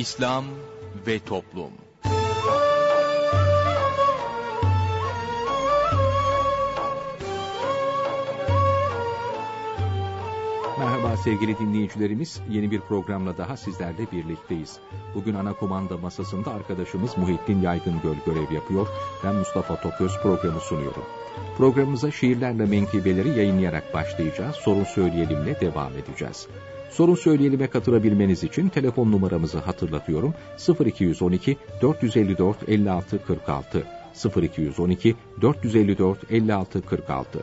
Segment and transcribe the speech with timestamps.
[0.00, 0.44] İslam
[1.06, 1.72] ve Toplum
[11.24, 12.40] sevgili dinleyicilerimiz.
[12.50, 14.78] Yeni bir programla daha sizlerle birlikteyiz.
[15.14, 18.86] Bugün ana kumanda masasında arkadaşımız Muhittin Yaygıngöl görev yapıyor.
[19.24, 21.02] Ben Mustafa Toköz programı sunuyorum.
[21.56, 24.56] Programımıza şiirlerle menkıbeleri yayınlayarak başlayacağız.
[24.56, 26.46] Sorun söyleyelimle devam edeceğiz.
[26.90, 30.34] Sorun söyleyelime katılabilmeniz için telefon numaramızı hatırlatıyorum.
[30.86, 33.86] 0212 454 56 46
[34.36, 37.40] 0212 454 56 46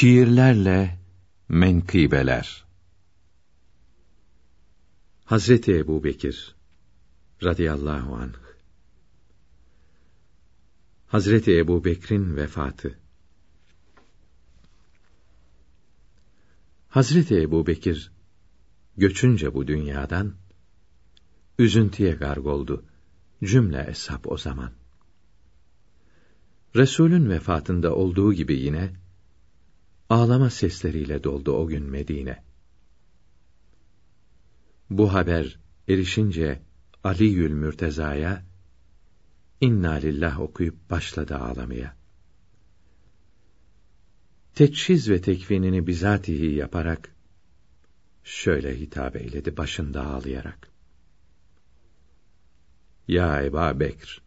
[0.00, 0.98] Şiirlerle
[1.48, 2.64] menkıbeler.
[5.24, 6.54] Hazreti Ebu Bekir
[7.44, 8.34] radıyallahu anh.
[11.06, 12.98] Hazreti Ebu Bekir'in vefatı.
[16.88, 18.12] Hazreti Ebu Bekir
[18.96, 20.34] göçünce bu dünyadan
[21.58, 22.84] üzüntüye garg oldu.
[23.44, 24.72] Cümle eshab o zaman.
[26.76, 29.00] Resulün vefatında olduğu gibi yine
[30.10, 32.44] ağlama sesleriyle doldu o gün Medine.
[34.90, 35.58] Bu haber
[35.88, 36.62] erişince
[37.04, 38.44] Ali Yül Mürteza'ya
[39.60, 41.96] İnna lillah okuyup başladı ağlamaya.
[44.54, 47.14] Teçhiz ve tekvinini bizatihi yaparak
[48.24, 50.70] şöyle hitap eyledi başında ağlayarak.
[53.08, 54.22] Ya Eba Bekr,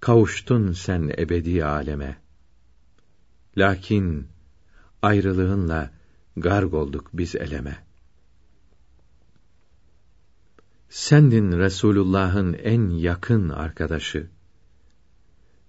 [0.00, 2.22] kavuştun sen ebedi aleme.
[3.56, 4.28] Lakin
[5.02, 5.90] ayrılığınla
[6.36, 7.88] garg olduk biz eleme.
[10.88, 14.30] Sendin Resulullah'ın en yakın arkadaşı.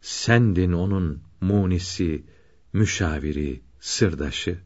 [0.02, 2.26] Sendin onun munisi,
[2.74, 4.59] müşaviri, sırdaşı.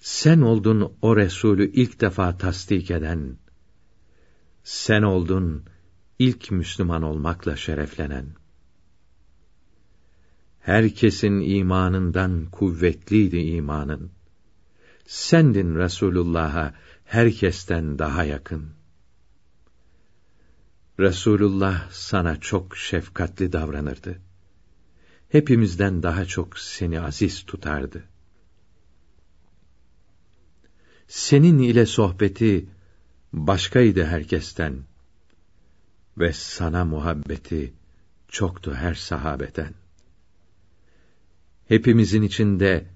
[0.00, 3.36] Sen oldun o Resulü ilk defa tasdik eden.
[4.64, 5.64] Sen oldun
[6.18, 8.39] ilk Müslüman olmakla şereflenen.
[10.60, 14.10] Herkesin imanından kuvvetliydi imanın.
[15.06, 18.70] Sendin Resulullah'a herkesten daha yakın.
[20.98, 24.20] Resulullah sana çok şefkatli davranırdı.
[25.28, 28.04] Hepimizden daha çok seni aziz tutardı.
[31.08, 32.68] Senin ile sohbeti
[33.32, 34.82] başkaydı herkesten
[36.18, 37.72] ve sana muhabbeti
[38.28, 39.74] çoktu her sahabeten.
[41.70, 42.86] Hepimizin içinde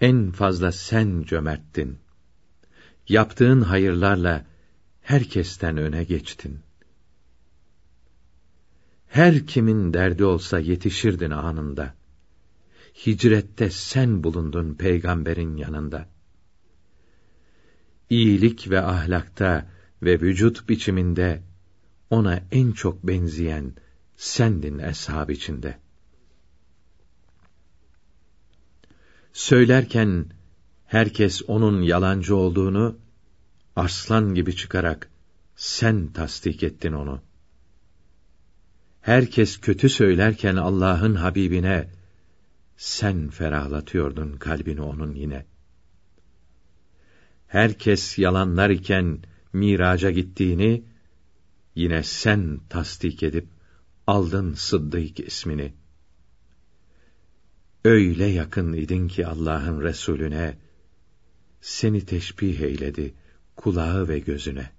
[0.00, 1.98] en fazla sen cömerttin.
[3.08, 4.46] Yaptığın hayırlarla
[5.02, 6.60] herkesten öne geçtin.
[9.08, 11.94] Her kimin derdi olsa yetişirdin anında.
[13.06, 16.08] Hicrette sen bulundun peygamberin yanında.
[18.10, 19.70] İyilik ve ahlakta
[20.02, 21.42] ve vücut biçiminde
[22.10, 23.74] ona en çok benzeyen
[24.16, 25.81] sendin eshab içinde.
[29.32, 30.26] Söylerken
[30.86, 32.98] herkes onun yalancı olduğunu
[33.76, 35.10] arslan gibi çıkarak
[35.56, 37.20] sen tasdik ettin onu.
[39.00, 41.90] Herkes kötü söylerken Allah'ın Habibine
[42.76, 45.46] sen ferahlatıyordun kalbini onun yine.
[47.46, 49.18] Herkes yalanlar iken
[49.52, 50.84] miraca gittiğini
[51.74, 53.48] yine sen tasdik edip
[54.06, 55.81] aldın Sıddık ismini.
[57.84, 60.58] Öyle yakın idin ki Allah'ın Resulüne
[61.60, 63.14] seni teşbih eyledi
[63.56, 64.70] kulağı ve gözüne.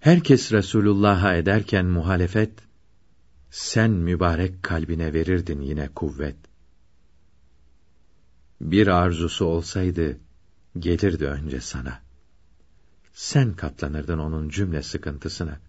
[0.00, 2.52] Herkes Resulullah'a ederken muhalefet,
[3.50, 6.36] sen mübarek kalbine verirdin yine kuvvet.
[8.60, 10.18] Bir arzusu olsaydı,
[10.78, 12.00] gelirdi önce sana.
[13.12, 15.60] Sen katlanırdın onun cümle sıkıntısına.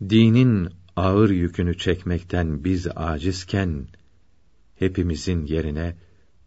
[0.00, 3.86] Dinin ağır yükünü çekmekten biz acizken,
[4.76, 5.96] hepimizin yerine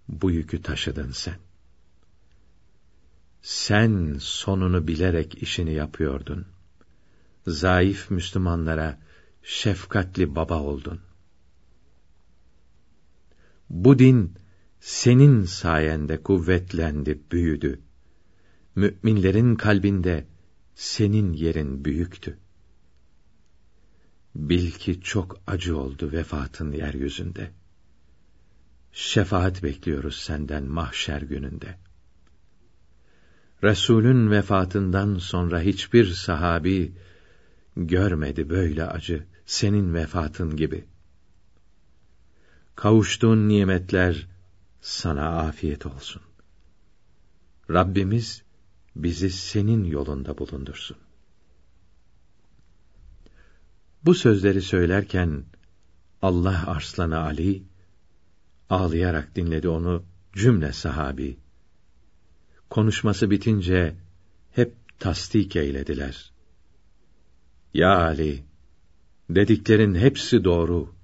[0.07, 1.39] bu yükü taşıdın sen.
[3.41, 6.45] Sen sonunu bilerek işini yapıyordun.
[7.47, 8.99] Zayıf Müslümanlara
[9.43, 10.99] şefkatli baba oldun.
[13.69, 14.33] Bu din
[14.79, 17.81] senin sayende kuvvetlendi, büyüdü.
[18.75, 20.27] Müminlerin kalbinde
[20.75, 22.37] senin yerin büyüktü.
[24.35, 27.51] Bil ki çok acı oldu vefatın yeryüzünde.
[28.91, 31.77] Şefaat bekliyoruz senden mahşer gününde.
[33.63, 36.93] Resulün vefatından sonra hiçbir sahabi
[37.75, 40.85] görmedi böyle acı senin vefatın gibi.
[42.75, 44.27] Kavuştuğun nimetler
[44.81, 46.21] sana afiyet olsun.
[47.69, 48.43] Rabbimiz
[48.95, 50.97] bizi senin yolunda bulundursun.
[54.05, 55.43] Bu sözleri söylerken
[56.21, 57.63] Allah arslanı Ali
[58.69, 60.03] ağlayarak dinledi onu
[60.33, 61.37] cümle sahabi.
[62.69, 63.95] Konuşması bitince
[64.51, 66.31] hep tasdik eylediler.
[67.73, 68.43] Ya Ali,
[69.29, 70.95] dediklerin hepsi doğru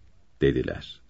[0.42, 1.02] dediler.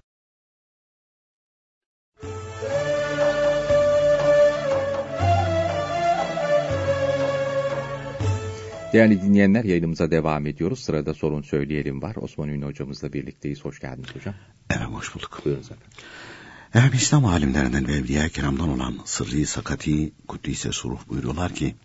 [8.97, 10.79] Değerli dinleyenler yayınımıza devam ediyoruz.
[10.79, 12.15] Sırada sorun söyleyelim var.
[12.15, 13.65] Osman Ünlü hocamızla birlikteyiz.
[13.65, 14.35] Hoş geldiniz hocam.
[14.69, 15.41] Evet hoş bulduk.
[15.45, 15.87] Buyurunuz efendim.
[16.73, 21.75] Efendim İslam alimlerinden ve evliya kiramdan olan Sırrı Sakati Kuddise Suruh buyuruyorlar ki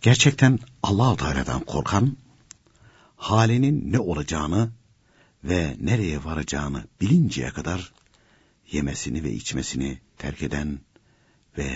[0.00, 2.16] gerçekten Allah-u Teala'dan korkan
[3.16, 4.70] halinin ne olacağını
[5.44, 7.92] ve nereye varacağını bilinceye kadar
[8.72, 10.80] yemesini ve içmesini terk eden
[11.58, 11.68] ve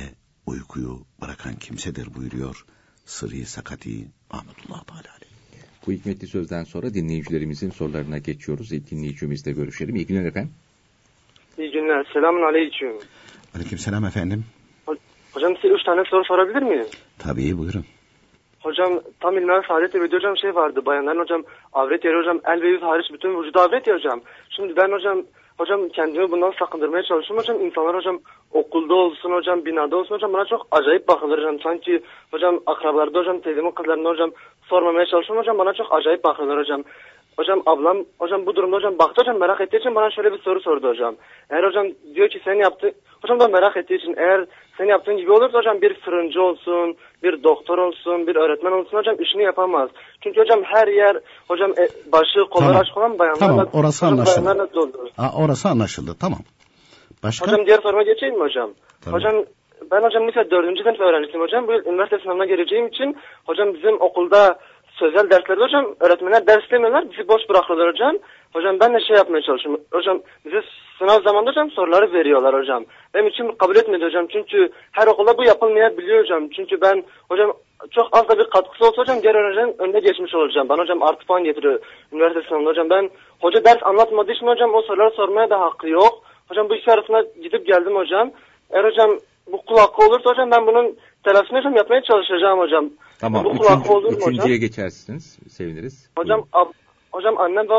[0.46, 2.64] uykuyu bırakan kimsedir buyuruyor
[3.10, 3.90] Sırrı Sakati
[4.30, 5.18] Ahmetullah Teala.
[5.86, 8.72] Bu hikmetli sözden sonra dinleyicilerimizin sorularına geçiyoruz.
[8.72, 9.96] İlk dinleyicimizle görüşelim.
[9.96, 10.52] İyi günler efendim.
[11.58, 12.06] İyi günler.
[12.12, 12.92] Selamun aleyküm.
[13.54, 14.44] Aleykümselam efendim.
[15.32, 16.86] Hocam size üç tane soru sorabilir miyim?
[17.18, 17.84] Tabii buyurun.
[18.60, 20.86] Hocam tam ilmihal saadet evde hocam şey vardı.
[20.86, 21.42] Bayanların hocam
[21.72, 24.20] avret yeri hocam el ve yüz hariç bütün vücudu avret ya hocam.
[24.50, 25.22] Şimdi ben hocam
[25.60, 27.66] hocam kendimi bundan sakındırmaya çalışıyorum hocam.
[27.66, 28.20] İnsanlar hocam
[28.52, 31.60] okulda olsun hocam binada olsun hocam bana çok acayip bakılır hocam.
[31.60, 34.30] Sanki hocam akrabalarda hocam teyzemin kızlarında hocam
[34.62, 36.84] sormamaya çalışıyorum hocam bana çok acayip bakılır hocam.
[37.38, 40.60] Hocam ablam hocam bu durumda hocam baktı hocam merak ettiği için bana şöyle bir soru
[40.60, 41.16] sordu hocam.
[41.50, 42.92] Eğer hocam diyor ki sen yaptı
[43.22, 44.46] hocam da merak ettiği için eğer
[44.78, 49.16] sen yaptığın gibi olursa hocam bir fırıncı olsun, bir doktor olsun, bir öğretmen olsun hocam
[49.20, 49.90] işini yapamaz.
[50.24, 51.16] Çünkü hocam her yer
[51.48, 52.80] hocam e, başı kolları Tamam.
[52.82, 54.44] açık olan bayanlarla Tamam, orası anlaşıldı.
[54.46, 55.08] bayanlarla doldur.
[55.18, 56.40] Aa, orası anlaşıldı tamam.
[57.22, 57.46] Başka?
[57.46, 58.70] Hocam diğer soruma geçeyim mi hocam?
[59.04, 59.20] Tamam.
[59.20, 59.44] Hocam
[59.90, 61.68] ben hocam lise dördüncü sınıf öğrencisiyim hocam.
[61.68, 63.16] Bu yıl üniversite sınavına geleceğim için
[63.46, 64.58] hocam bizim okulda
[65.00, 67.10] sözel derslerde hocam öğretmenler ders istemiyorlar.
[67.10, 68.16] Bizi boş bırakıyorlar hocam.
[68.52, 69.84] Hocam ben de şey yapmaya çalışıyorum.
[69.92, 70.62] Hocam bize
[70.98, 72.84] sınav zamanında hocam soruları veriyorlar hocam.
[73.14, 74.26] Benim için kabul etmedi hocam.
[74.26, 76.48] Çünkü her okulda bu yapılmayabiliyor hocam.
[76.48, 77.52] Çünkü ben hocam
[77.90, 80.68] çok az da bir katkısı olsa hocam diğer öğrencinin önüne geçmiş olacağım.
[80.68, 81.78] Ben hocam artı puan getiriyor
[82.12, 82.90] üniversite sınavında hocam.
[82.90, 83.10] Ben
[83.40, 86.22] hoca ders anlatmadığı için hocam o soruları sormaya da hakkı yok.
[86.48, 88.30] Hocam bu ikisi arasında gidip geldim hocam.
[88.70, 89.10] Eğer hocam
[89.52, 92.90] bu kul hakkı olursa hocam ben bunun telafisini hocam yapmaya çalışacağım hocam.
[93.20, 93.44] Tamam.
[93.44, 94.34] Bu kul hakkı olur Üçüncü, mu hocam?
[94.34, 95.38] üçüncüye geçersiniz.
[95.48, 96.10] Seviniriz.
[96.18, 96.72] Hocam ab-
[97.12, 97.74] hocam annem ve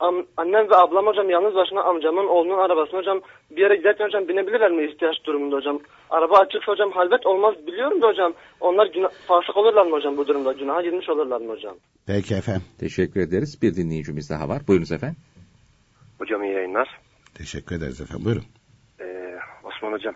[0.00, 3.20] am- annem ve ablam hocam yalnız başına amcamın oğlunun arabasına hocam
[3.50, 5.80] bir yere giderken hocam binebilirler mi ihtiyaç durumunda hocam?
[6.10, 8.34] Araba açıksa hocam halvet olmaz biliyorum da hocam.
[8.60, 10.52] Onlar günah, fasık olurlar mı hocam bu durumda?
[10.52, 11.76] Günaha girmiş olurlar mı hocam?
[12.06, 12.62] Peki efendim.
[12.80, 13.62] Teşekkür ederiz.
[13.62, 14.62] Bir dinleyicimiz daha var.
[14.68, 15.16] Buyurunuz efendim.
[16.18, 16.88] Hocam iyi yayınlar.
[17.34, 18.24] Teşekkür ederiz efendim.
[18.24, 18.44] Buyurun.
[19.00, 20.14] Ee, Osman hocam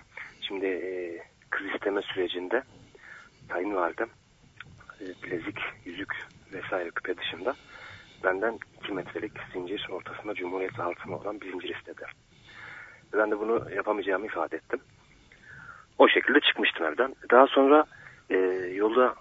[0.48, 1.18] şimdi e,
[1.50, 2.62] kız isteme sürecinde
[3.48, 4.08] kayınvalidem
[5.00, 6.12] bilezik, yüzük
[6.52, 7.54] vesaire küpe dışında
[8.24, 12.02] benden 2 metrelik zincir ortasında Cumhuriyet altını olan bir zincir istedi.
[13.12, 14.80] Ben de bunu yapamayacağımı ifade ettim.
[15.98, 17.14] O şekilde çıkmıştım evden.
[17.30, 17.84] Daha sonra
[18.30, 18.36] e,
[18.74, 19.14] yolda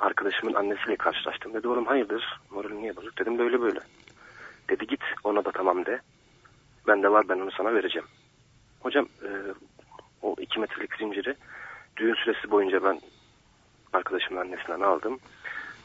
[0.00, 1.54] arkadaşımın annesiyle karşılaştım.
[1.54, 3.18] Dedi oğlum hayırdır moralin niye bozuk?
[3.18, 3.80] Dedim böyle böyle.
[4.70, 6.00] Dedi git ona da tamam de.
[6.86, 8.08] Ben de var ben onu sana vereceğim.
[8.80, 9.30] Hocam e,
[10.22, 11.34] o iki metrelik zinciri
[11.96, 13.00] düğün süresi boyunca ben
[13.96, 15.18] arkadaşımın annesinden aldım.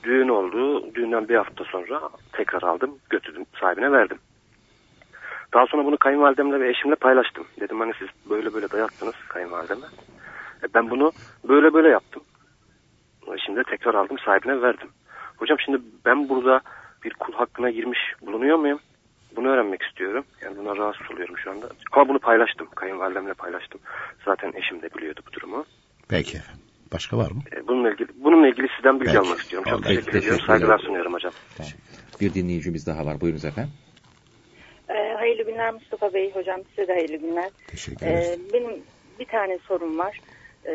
[0.03, 0.93] Düğün oldu.
[0.95, 2.01] Düğünden bir hafta sonra
[2.33, 2.97] tekrar aldım.
[3.09, 4.17] Götürdüm sahibine verdim.
[5.53, 7.47] Daha sonra bunu kayınvalidemle ve eşimle paylaştım.
[7.59, 9.85] Dedim hani siz böyle böyle dayattınız kayınvalideme.
[10.63, 11.11] E, ben bunu
[11.47, 12.23] böyle böyle yaptım.
[13.45, 14.89] Şimdi tekrar aldım sahibine verdim.
[15.37, 16.61] Hocam şimdi ben burada
[17.03, 18.79] bir kul hakkına girmiş bulunuyor muyum?
[19.35, 20.25] Bunu öğrenmek istiyorum.
[20.41, 21.69] Yani buna rahatsız oluyorum şu anda.
[21.91, 22.67] Ama bunu paylaştım.
[22.75, 23.81] Kayınvalidemle paylaştım.
[24.25, 25.65] Zaten eşim de biliyordu bu durumu.
[26.09, 26.60] Peki efendim.
[26.93, 27.41] Başka var mı?
[27.55, 29.19] E, bununla ilgili bununla ilgili sizden bilgi Peki.
[29.19, 29.69] almak istiyorum.
[29.69, 29.87] Çok Oldu.
[29.87, 30.41] teşekkür ediyorum.
[30.47, 31.31] Saygılar sunuyorum hocam.
[31.57, 31.71] Tamam.
[32.21, 33.21] Bir dinleyicimiz daha var.
[33.21, 33.71] Buyurunuz efendim.
[34.89, 37.49] Ee, hayırlı günler Mustafa Bey hocam size de hayırlı günler.
[37.67, 38.71] Teşekkür Ee, benim
[39.19, 40.19] bir tane sorum var.
[40.65, 40.73] Ee,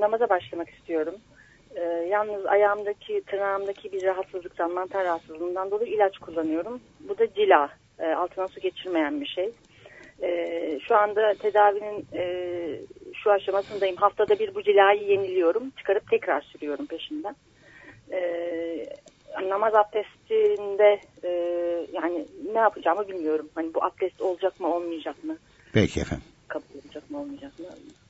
[0.00, 1.14] namaza başlamak istiyorum.
[1.76, 6.80] Ee, yalnız ayağımdaki, tırnağımdaki bir rahatsızlıktan, mantar rahatsızlığından dolayı ilaç kullanıyorum.
[7.08, 7.68] Bu da cila.
[7.98, 9.52] Ee, altına su geçirmeyen bir şey.
[10.24, 12.24] Ee, şu anda tedavinin e,
[13.14, 13.96] şu aşamasındayım.
[13.96, 15.70] Haftada bir bu cilayı yeniliyorum.
[15.70, 17.36] Çıkarıp tekrar sürüyorum peşinden.
[18.12, 18.86] Ee,
[19.48, 21.28] namaz abdestinde e,
[21.92, 23.48] yani ne yapacağımı bilmiyorum.
[23.54, 25.36] Hani bu abdest olacak mı olmayacak mı?
[25.72, 26.24] Peki efendim.
[26.48, 27.66] Kabul olacak mı olmayacak mı?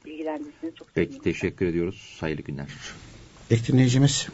[0.07, 1.33] Bilgilendirseniz çok Peki sevinirim.
[1.33, 2.17] teşekkür ediyoruz.
[2.21, 2.67] Hayırlı günler.
[3.51, 4.29] İlk dinleyicimiz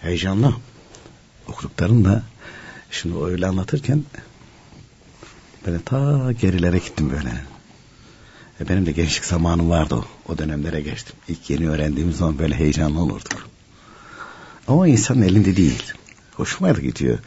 [0.00, 0.52] heyecanlı.
[1.48, 2.22] anlattıklarını
[2.90, 4.02] şimdi öyle anlatırken
[5.66, 7.44] böyle ta gerilere gittim böyle.
[8.60, 10.04] E benim de gençlik zamanım vardı o.
[10.32, 11.16] O dönemlere geçtim.
[11.28, 13.48] İlk yeni öğrendiğimiz zaman böyle heyecanlı olurduk.
[14.68, 15.92] Ama insanın elinde değil.
[16.34, 17.18] Hoşuma da gidiyor.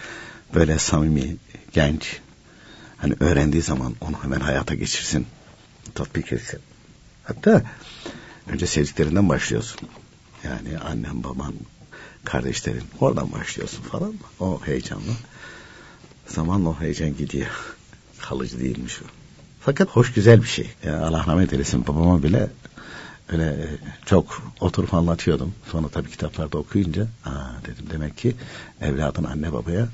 [0.56, 1.38] Böyle samimi,
[1.74, 2.20] genç.
[2.98, 5.28] Hani öğrendiği zaman onu hemen hayata geçirsin.
[5.96, 6.60] Tatbik etsin.
[7.24, 7.62] Hatta
[8.48, 9.90] önce sevdiklerinden başlıyorsun.
[10.44, 11.54] Yani annem, baban,
[12.24, 12.84] kardeşlerin.
[13.00, 14.14] Oradan başlıyorsun falan.
[14.40, 15.12] O heyecanlı.
[16.28, 17.76] Zamanla o heyecan gidiyor.
[18.22, 19.06] Kalıcı değilmiş o.
[19.60, 20.70] Fakat hoş güzel bir şey.
[20.84, 22.50] Yani Allah rahmet eylesin babama bile
[23.30, 23.68] öyle
[24.06, 25.54] çok oturup anlatıyordum.
[25.72, 28.36] Sonra tabii kitaplarda okuyunca aa dedim demek ki
[28.82, 29.88] evladın anne babaya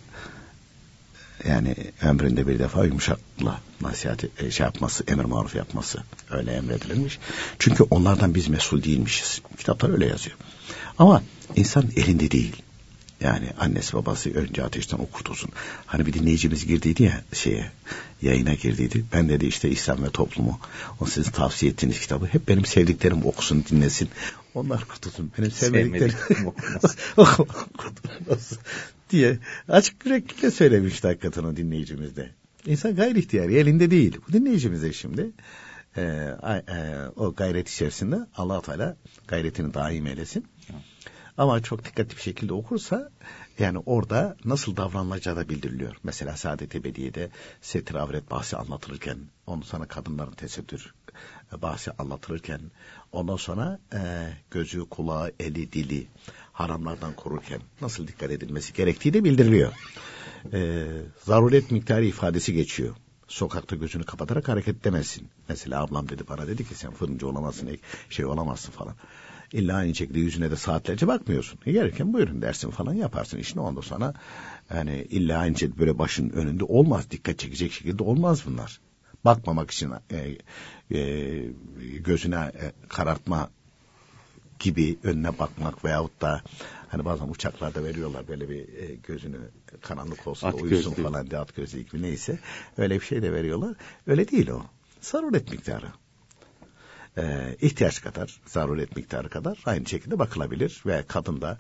[1.48, 7.20] yani ömründe bir defa yumuşakla nasihat e, şey yapması, emir maruf yapması öyle emredilmiş.
[7.60, 9.42] Çünkü onlardan biz mesul değilmişiz.
[9.58, 10.38] Kitaplar öyle yazıyor.
[10.98, 11.24] Ama
[11.56, 12.56] insan elinde değil.
[13.22, 15.50] Yani annesi babası önce ateşten okurtulsun.
[15.86, 17.72] Hani bir dinleyicimiz girdiydi ya şeye
[18.22, 19.06] yayına girdiydi.
[19.14, 20.60] Ben dedi işte İslam ve toplumu.
[21.00, 24.10] O sizin tavsiye ettiğiniz kitabı hep benim sevdiklerim okusun dinlesin.
[24.54, 25.32] Onlar kurtulsun.
[25.38, 26.16] Benim sevmediklerim
[27.78, 28.58] kurtulmasın
[29.10, 32.30] diye açık yüreklilikle söylemişti hakikaten o dinleyicimiz de.
[32.66, 34.18] İnsan gayri ihtiyari elinde değil.
[34.28, 35.32] Bu dinleyicimiz de şimdi
[35.98, 36.64] e, e,
[37.16, 38.98] o gayret içerisinde allah Teala
[39.28, 40.46] gayretini daim eylesin.
[41.38, 43.10] Ama çok dikkatli bir şekilde okursa
[43.60, 45.96] yani orada nasıl davranılacağı da bildiriliyor.
[46.04, 47.30] Mesela Saadet Ebediye'de
[47.62, 49.18] setir avret bahsi anlatılırken,
[49.48, 50.94] ondan sonra kadınların tesettür
[51.62, 52.62] bahsi anlatılırken,
[53.12, 54.00] ondan sonra e,
[54.52, 56.08] gözü, kulağı, eli, dili
[56.54, 59.74] haramlardan korurken nasıl dikkat edilmesi gerektiği de bildiriliyor.
[60.54, 60.88] E,
[61.24, 62.96] zaruret miktarı ifadesi geçiyor.
[63.28, 65.30] Sokakta gözünü kapatarak hareket edemezsin.
[65.50, 67.78] Mesela ablam dedi bana dedi ki sen fırıncı olamazsın,
[68.10, 68.96] şey olamazsın falan.
[69.54, 71.60] İlla aynı şekilde yüzüne de saatlerce bakmıyorsun.
[71.66, 74.14] E gelirken buyurun dersin falan yaparsın işini ondan sonra
[74.74, 77.12] yani illa aynı şekilde böyle başın önünde olmaz.
[77.12, 78.80] Dikkat çekecek şekilde olmaz bunlar.
[79.26, 80.38] Bakmamak için e,
[80.98, 81.44] e,
[82.00, 83.50] gözüne e, karartma
[84.60, 86.42] gibi önüne bakmak veyahut da
[86.88, 89.38] hani bazen uçaklarda veriyorlar böyle bir e, gözünü
[89.82, 91.04] karanlık olsun at uyusun gözlü.
[91.04, 92.40] falan diye at gözlü gibi neyse
[92.78, 93.76] öyle bir şey de veriyorlar.
[94.08, 94.62] Öyle değil o.
[95.02, 95.88] Zaruret miktarı
[97.18, 100.84] e, ihtiyaç kadar, zaruret miktarı kadar aynı şekilde bakılabilir.
[100.86, 101.60] Ve kadın da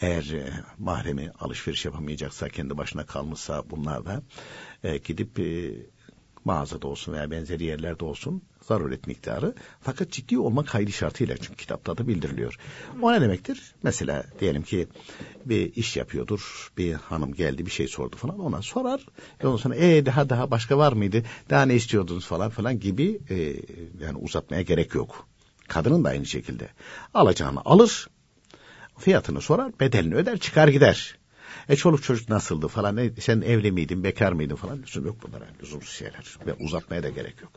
[0.00, 4.22] eğer e, mahremi alışveriş yapamayacaksa, kendi başına kalmışsa bunlar da
[4.84, 5.72] e, gidip e,
[6.44, 9.54] mağazada olsun veya benzeri yerlerde olsun zaruret miktarı.
[9.80, 12.56] Fakat ciddi olmak hayli şartıyla çünkü kitapta da bildiriliyor.
[13.02, 13.74] O ne demektir?
[13.82, 14.88] Mesela diyelim ki
[15.44, 16.72] bir iş yapıyordur.
[16.78, 19.06] Bir hanım geldi bir şey sordu falan ona sorar.
[19.42, 21.22] Ve ondan sonra ee daha daha başka var mıydı?
[21.50, 23.36] Daha ne istiyordunuz falan falan gibi e,
[24.04, 25.28] yani uzatmaya gerek yok.
[25.68, 26.68] Kadının da aynı şekilde.
[27.14, 28.08] Alacağını alır.
[28.98, 31.18] Fiyatını sorar, bedelini öder, çıkar gider.
[31.68, 35.44] E çoluk çocuk nasıldı falan, e, sen evli miydin, bekar mıydın falan lüzum yok bunlara,
[35.62, 37.52] lüzumsuz şeyler ve uzatmaya da gerek yok.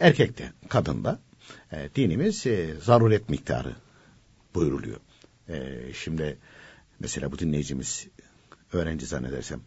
[0.00, 1.20] Erkekte, kadında
[1.72, 3.76] e, dinimiz e, zaruret miktarı
[4.54, 5.00] buyuruluyor.
[5.48, 6.38] E, şimdi
[7.00, 8.08] mesela bu dinleyicimiz
[8.72, 9.60] öğrenci zannedersem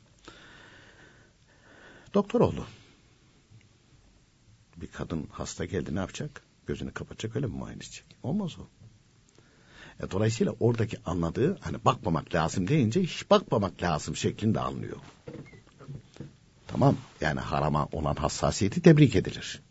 [2.13, 2.67] doktor oldu.
[4.77, 6.41] Bir kadın hasta geldi ne yapacak?
[6.65, 8.05] Gözünü kapatacak öyle mi muayene edecek?
[8.23, 8.67] Olmaz o.
[10.05, 14.97] E, dolayısıyla oradaki anladığı hani bakmamak lazım deyince hiç bakmamak lazım şeklinde anlıyor.
[16.67, 19.61] Tamam yani harama olan hassasiyeti tebrik edilir.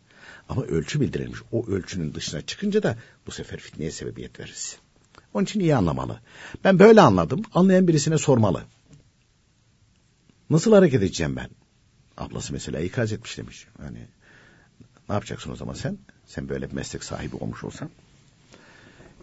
[0.49, 1.39] Ama ölçü bildirilmiş.
[1.51, 4.77] O ölçünün dışına çıkınca da bu sefer fitneye sebebiyet veririz.
[5.33, 6.19] Onun için iyi anlamalı.
[6.63, 7.41] Ben böyle anladım.
[7.53, 8.63] Anlayan birisine sormalı.
[10.49, 11.49] Nasıl hareket edeceğim ben?
[12.17, 13.67] Ablası mesela ikaz etmiş demiş.
[13.77, 14.07] Hani
[15.09, 15.97] ne yapacaksın o zaman sen?
[16.25, 17.89] Sen böyle bir meslek sahibi olmuş olsan.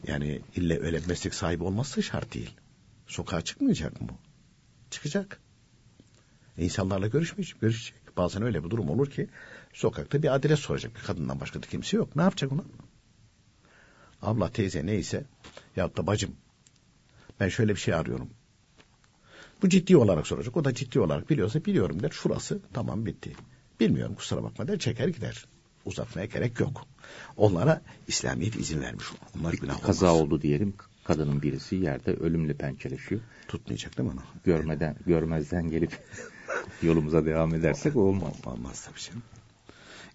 [0.07, 2.51] Yani ille öyle bir meslek sahibi olması şart değil.
[3.07, 4.09] Sokağa çıkmayacak mı?
[4.91, 5.41] Çıkacak.
[6.59, 8.17] E insanlarla görüşmeyecek, görüşecek.
[8.17, 9.29] Bazen öyle bir durum olur ki
[9.75, 10.95] sokakta bir adres soracak.
[10.95, 12.17] Bir kadından başka da kimse yok.
[12.17, 12.65] Ne yapacak ona?
[14.23, 15.25] Abla, teyze neyse
[15.77, 16.31] ya da bacım
[17.41, 18.29] ben şöyle bir şey arıyorum.
[19.63, 20.57] Bu ciddi olarak soracak.
[20.57, 22.11] O da ciddi olarak biliyorsa biliyorum der.
[22.11, 23.33] Şurası tamam bitti.
[23.81, 24.79] Bilmiyorum kusura bakma der.
[24.79, 25.45] Çeker gider.
[25.85, 26.87] Uzatmaya gerek yok.
[27.37, 29.05] Onlara İslamiyet izin vermiş.
[29.39, 30.23] Onlar günah Kaza olmaz.
[30.23, 30.75] oldu diyelim.
[31.05, 33.21] Kadının birisi yerde ölümle pençeleşiyor.
[33.49, 34.23] Tutmayacak değil mi onu?
[34.45, 35.99] Görmeden, görmezden gelip
[36.83, 38.33] yolumuza devam edersek olmaz.
[38.47, 39.23] Olmaz tabii canım.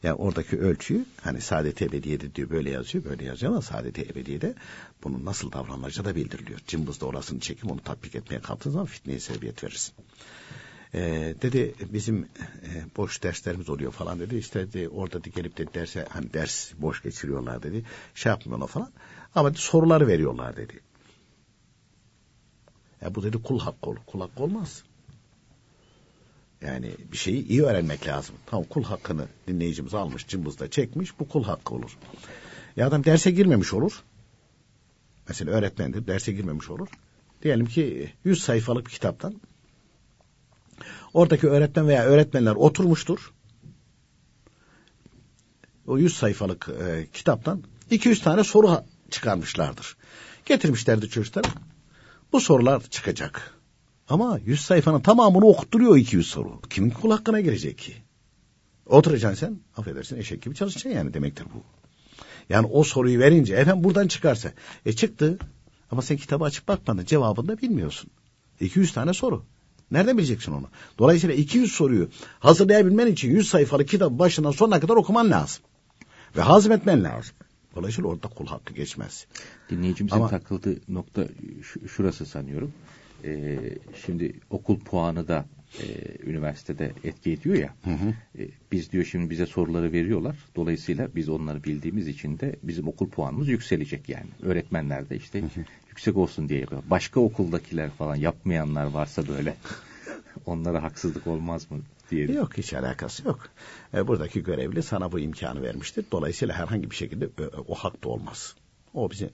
[0.03, 4.56] Yani oradaki ölçüyü hani saadet ebediyede diyor böyle yazıyor böyle yazıyor ama saadet ebediyede
[5.03, 6.60] bunun nasıl davranılacağı da bildiriliyor.
[6.68, 9.94] Cımbızda orasını çekim onu tatbik etmeye kalktığın zaman fitneye sebebiyet verirsin.
[10.94, 12.24] Ee, dedi bizim
[12.63, 14.36] e, boş derslerimiz oluyor falan dedi.
[14.36, 17.86] İşte dedi, orada da gelip de derse hani ders boş geçiriyorlar dedi.
[18.15, 18.91] Şey yapmıyorlar falan.
[19.36, 20.79] Ama dedi, soruları veriyorlar dedi.
[23.01, 24.00] Ya bu dedi kul hakkı olur.
[24.06, 24.84] Kul hakkı olmaz.
[26.62, 28.36] Yani bir şeyi iyi öğrenmek lazım.
[28.46, 31.20] Tamam kul hakkını dinleyicimiz almış, cımbızda çekmiş.
[31.20, 31.98] Bu kul hakkı olur.
[32.75, 34.04] Ya adam derse girmemiş olur.
[35.28, 36.88] Mesela öğretmendir, derse girmemiş olur.
[37.44, 39.42] Diyelim ki 100 sayfalık bir kitaptan
[41.13, 43.34] oradaki öğretmen veya öğretmenler oturmuştur.
[45.88, 49.98] O 100 sayfalık e, kitaptan 200 tane soru çıkarmışlardır.
[50.46, 51.46] Getirmişlerdi çocuklar.
[52.34, 53.59] Bu sorular çıkacak.
[54.10, 56.62] Ama 100 sayfanın tamamını okutturuyor 200 soru.
[56.70, 57.94] Kimin kul hakkına girecek ki?
[58.86, 61.63] Oturacaksın sen, affedersin eşek gibi çalışacaksın yani demektir bu.
[62.50, 64.51] Yani o soruyu verince efendim buradan çıkarsa.
[64.86, 65.38] E çıktı
[65.92, 68.10] ama sen kitabı açıp bakmadın cevabını da bilmiyorsun.
[68.60, 69.44] 200 tane soru.
[69.92, 70.68] Nereden bileceksin onu?
[71.00, 75.63] Dolayısıyla 200 soruyu hazırlayabilmen için 100 sayfalık kitabı başından sonuna kadar okuman lazım.
[76.38, 77.36] Ve hazmetmen lazım.
[77.75, 79.25] Dolayısıyla orada kul hakkı geçmez.
[79.70, 81.28] Dinleyicimizin Ama, takıldığı nokta
[81.88, 82.74] şurası sanıyorum.
[83.24, 83.60] Ee,
[84.06, 85.46] şimdi okul puanı da
[85.84, 85.86] e,
[86.24, 87.74] üniversitede etki ediyor ya.
[87.84, 88.44] Hı hı.
[88.44, 90.36] E, biz diyor şimdi bize soruları veriyorlar.
[90.56, 94.30] Dolayısıyla biz onları bildiğimiz için de bizim okul puanımız yükselecek yani.
[94.42, 95.66] Öğretmenler de işte hı hı.
[95.90, 96.84] yüksek olsun diye yapıyor.
[96.90, 99.56] Başka okuldakiler falan yapmayanlar varsa böyle
[100.46, 101.80] onlara haksızlık olmaz mı
[102.12, 102.26] diye.
[102.26, 103.50] Yok hiç alakası yok.
[103.94, 106.06] E, buradaki görevli sana bu imkanı vermiştir.
[106.12, 108.56] Dolayısıyla herhangi bir şekilde e, o hak da olmaz.
[108.94, 109.30] O bize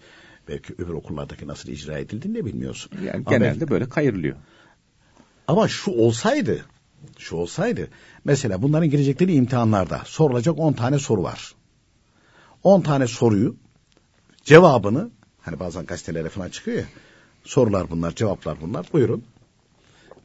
[0.48, 2.92] belki öbür okullardaki nasıl icra edildiğini de bilmiyorsun.
[3.04, 4.36] Yani genelde belki, böyle kayırılıyor.
[5.48, 6.66] Ama şu olsaydı,
[7.18, 7.88] şu olsaydı,
[8.26, 11.56] mesela bunların girecekleri imtihanlarda sorulacak 10 tane soru var.
[12.64, 13.56] 10 tane soruyu,
[14.44, 15.12] cevabını,
[15.42, 16.86] hani bazen gazetelere falan çıkıyor ya,
[17.44, 19.24] sorular bunlar, cevaplar bunlar, buyurun.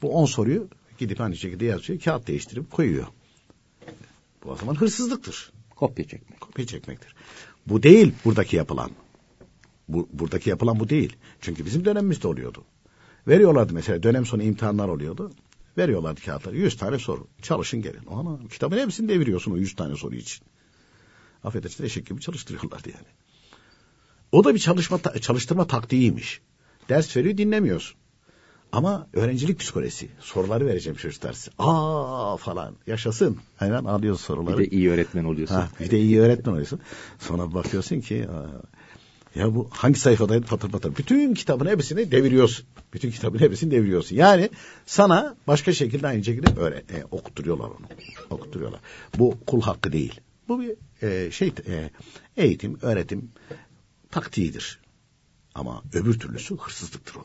[0.02, 3.06] Bu 10 soruyu gidip aynı şekilde yazıyor, kağıt değiştirip koyuyor.
[4.44, 5.52] Bu o zaman hırsızlıktır.
[5.76, 6.40] Kopya çekmek.
[6.40, 7.14] Kopya çekmektir.
[7.66, 8.90] Bu değil buradaki yapılan.
[9.92, 11.16] Bu, buradaki yapılan bu değil.
[11.40, 12.64] Çünkü bizim dönemimizde oluyordu.
[13.28, 15.32] Veriyorlardı mesela dönem sonu imtihanlar oluyordu.
[15.78, 16.56] Veriyorlardı kağıtları.
[16.56, 17.26] Yüz tane soru.
[17.42, 18.00] Çalışın gelin.
[18.10, 20.44] Ana kitabın hepsini deviriyorsun o yüz tane soru için.
[21.44, 23.06] Affedersin eşek gibi çalıştırıyorlardı yani.
[24.32, 26.40] O da bir çalışma çalıştırma taktiğiymiş.
[26.88, 28.00] Ders veriyor dinlemiyorsun.
[28.72, 30.08] Ama öğrencilik psikolojisi.
[30.20, 31.50] Soruları vereceğim çocuklar size.
[31.58, 33.38] Aa falan yaşasın.
[33.56, 34.58] Hemen alıyorsun soruları.
[34.58, 35.54] Bir de iyi öğretmen oluyorsun.
[35.54, 36.80] Ha, bir de iyi öğretmen oluyorsun.
[37.18, 38.28] Sonra bakıyorsun ki
[39.34, 40.96] ya bu hangi sayfadaydı patır patır.
[40.96, 42.66] Bütün kitabın hepsini deviriyorsun.
[42.94, 44.16] Bütün kitabın hepsini deviriyorsun.
[44.16, 44.50] Yani
[44.86, 47.86] sana başka şekilde aynı şekilde öyle e, okutturuyorlar onu.
[48.30, 48.80] Okutturuyorlar.
[49.18, 50.20] Bu kul hakkı değil.
[50.48, 51.90] Bu bir e, şey e,
[52.36, 53.30] eğitim, öğretim
[54.10, 54.80] taktiğidir.
[55.54, 57.24] Ama öbür türlüsü hırsızlıktır o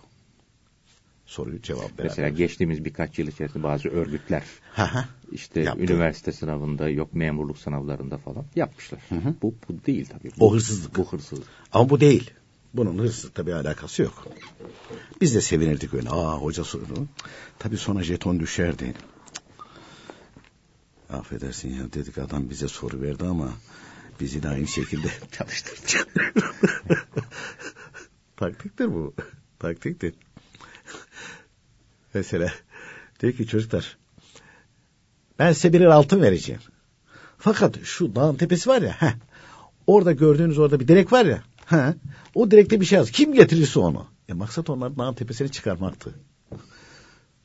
[1.26, 2.04] soruyu cevap veren.
[2.04, 4.44] Mesela geçtiğimiz birkaç yıl içerisinde bazı örgütler
[5.32, 5.84] işte Yaptı.
[5.84, 9.00] üniversite sınavında yok memurluk sınavlarında falan yapmışlar.
[9.10, 9.36] Hı hı.
[9.42, 10.32] Bu, bu değil tabii.
[10.40, 10.98] Bu, o hırsızlık.
[10.98, 11.48] Bu hırsızlık.
[11.72, 12.32] Ama bu değil.
[12.74, 14.28] Bunun hırsızlıkla bir alakası yok.
[15.22, 16.10] Biz de sevinirdik öyle.
[16.10, 17.08] Aa hoca sorunu.
[17.60, 18.94] Tabii sonra jeton düşerdi.
[21.10, 23.50] Affedersin ya dedik adam bize soru verdi ama
[24.20, 26.08] bizi de aynı şekilde çalıştıracak.
[28.38, 29.14] Taktiktir bu.
[29.60, 30.14] Taktiktir.
[32.16, 32.52] Mesela
[33.20, 33.98] diyor ki çocuklar
[35.40, 36.62] ben size birer altın vereceğim.
[37.38, 39.14] Fakat şu dağın tepesi var ya heh,
[39.88, 41.94] orada gördüğünüz orada bir direk var ya heh,
[42.36, 43.12] o direkte bir şey yaz.
[43.12, 44.06] Kim getirirse onu.
[44.30, 46.16] E, maksat onlar dağın tepesini çıkarmaktı.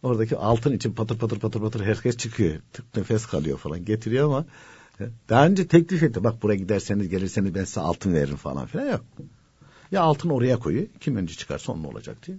[0.02, 2.60] Oradaki altın için patır patır patır patır herkes çıkıyor.
[2.72, 4.44] Tık nefes kalıyor falan getiriyor ama
[5.28, 6.24] daha önce teklif etti.
[6.24, 9.04] Bak buraya giderseniz gelirseniz ben size altın veririm falan filan yok.
[9.90, 10.86] Ya altın oraya koyuyor.
[11.00, 12.38] Kim önce çıkarsa onun olacak diye.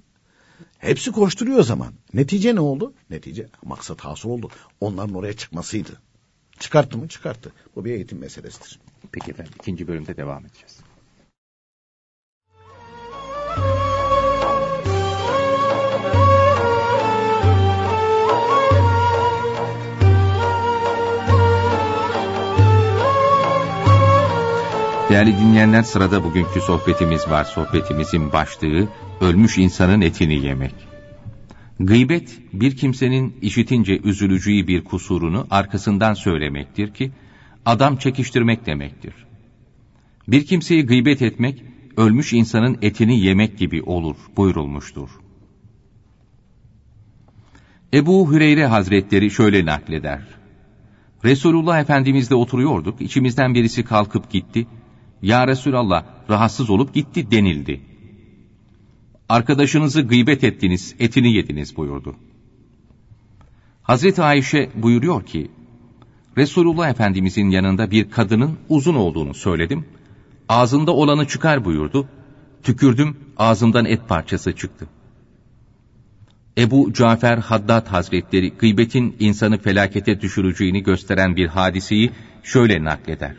[0.78, 1.94] Hepsi koşturuyor o zaman.
[2.14, 2.94] Netice ne oldu?
[3.10, 4.50] Netice maksat hasıl oldu.
[4.82, 6.02] Onların oraya çıkmasıydı.
[6.60, 7.08] Çıkarttı mı?
[7.08, 7.52] Çıkarttı.
[7.76, 8.80] Bu bir eğitim meselesidir.
[9.12, 10.81] Peki efendim ikinci bölümde devam edeceğiz.
[25.12, 27.44] Değerli dinleyenler sırada bugünkü sohbetimiz var.
[27.44, 28.88] Sohbetimizin başlığı
[29.22, 30.76] ölmüş insanın etini yemek.
[31.80, 37.12] Gıybet bir kimsenin işitince üzüleceği bir kusurunu arkasından söylemektir ki
[37.66, 39.14] adam çekiştirmek demektir.
[40.28, 41.64] Bir kimseyi gıybet etmek
[41.98, 45.10] ölmüş insanın etini yemek gibi olur buyurulmuştur.
[47.94, 50.22] Ebu Hüreyre Hazretleri şöyle nakleder.
[51.26, 54.68] Resulullah Efendimizle oturuyorduk, içimizden birisi kalkıp gitti.
[55.22, 57.82] Ya Resulallah rahatsız olup gitti denildi
[59.32, 62.16] arkadaşınızı gıybet ettiniz, etini yediniz buyurdu.
[63.84, 65.52] Hazreti Ayşe buyuruyor ki,
[66.38, 69.86] Resulullah Efendimizin yanında bir kadının uzun olduğunu söyledim.
[70.50, 72.08] Ağzında olanı çıkar buyurdu.
[72.64, 74.88] Tükürdüm, ağzımdan et parçası çıktı.
[76.58, 82.12] Ebu Cafer Haddad Hazretleri gıybetin insanı felakete düşüreceğini gösteren bir hadiseyi
[82.44, 83.36] şöyle nakleder.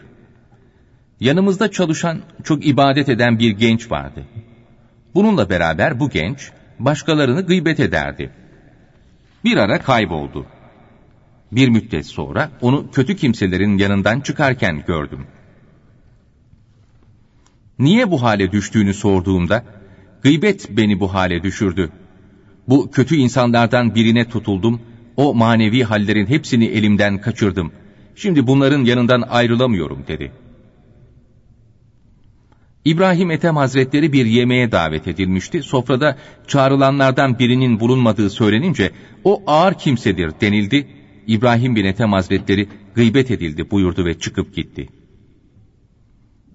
[1.21, 4.27] Yanımızda çalışan, çok ibadet eden bir genç vardı.
[5.15, 8.31] Bununla beraber bu genç, başkalarını gıybet ederdi.
[9.45, 10.47] Bir ara kayboldu.
[11.53, 15.27] Bir müddet sonra onu kötü kimselerin yanından çıkarken gördüm.
[17.79, 19.65] Niye bu hale düştüğünü sorduğumda,
[20.23, 21.91] gıybet beni bu hale düşürdü.
[22.69, 24.81] Bu kötü insanlardan birine tutuldum,
[25.17, 27.73] o manevi hallerin hepsini elimden kaçırdım.
[28.15, 30.42] Şimdi bunların yanından ayrılamıyorum dedi.''
[32.85, 35.63] İbrahim Ethem Hazretleri bir yemeğe davet edilmişti.
[35.63, 38.91] Sofrada çağrılanlardan birinin bulunmadığı söylenince
[39.25, 40.89] o ağır kimsedir denildi.
[41.27, 44.89] İbrahim bin Ethem Hazretleri gıybet edildi buyurdu ve çıkıp gitti.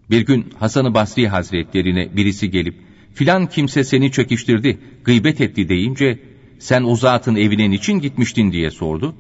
[0.10, 2.76] Bir gün Hasan-ı Basri Hazretlerine birisi gelip
[3.14, 6.20] filan kimse seni çekiştirdi, gıybet etti deyince
[6.60, 9.16] sen o zatın evine niçin gitmiştin diye sordu.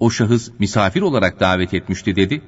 [0.00, 2.42] O şahıs misafir olarak davet etmişti dedi.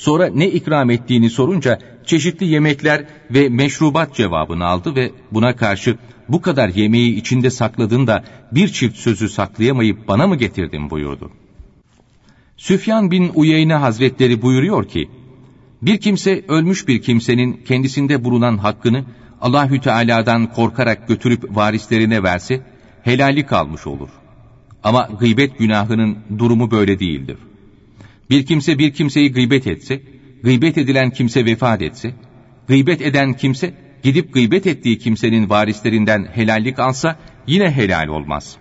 [0.00, 5.96] Sonra ne ikram ettiğini sorunca çeşitli yemekler ve meşrubat cevabını aldı ve buna karşı
[6.28, 11.30] bu kadar yemeği içinde sakladın da bir çift sözü saklayamayıp bana mı getirdin buyurdu.
[12.56, 15.08] Süfyan bin Uyeyne Hazretleri buyuruyor ki,
[15.82, 19.04] bir kimse ölmüş bir kimsenin kendisinde bulunan hakkını
[19.40, 22.60] Allahü Teala'dan korkarak götürüp varislerine verse
[23.02, 24.08] helali kalmış olur.
[24.84, 27.36] Ama gıybet günahının durumu böyle değildir.
[28.30, 30.02] Bir kimse bir kimseyi gıybet etse,
[30.42, 32.14] gıybet edilen kimse vefat etse,
[32.68, 38.56] gıybet eden kimse gidip gıybet ettiği kimsenin varislerinden helallik alsa yine helal olmaz.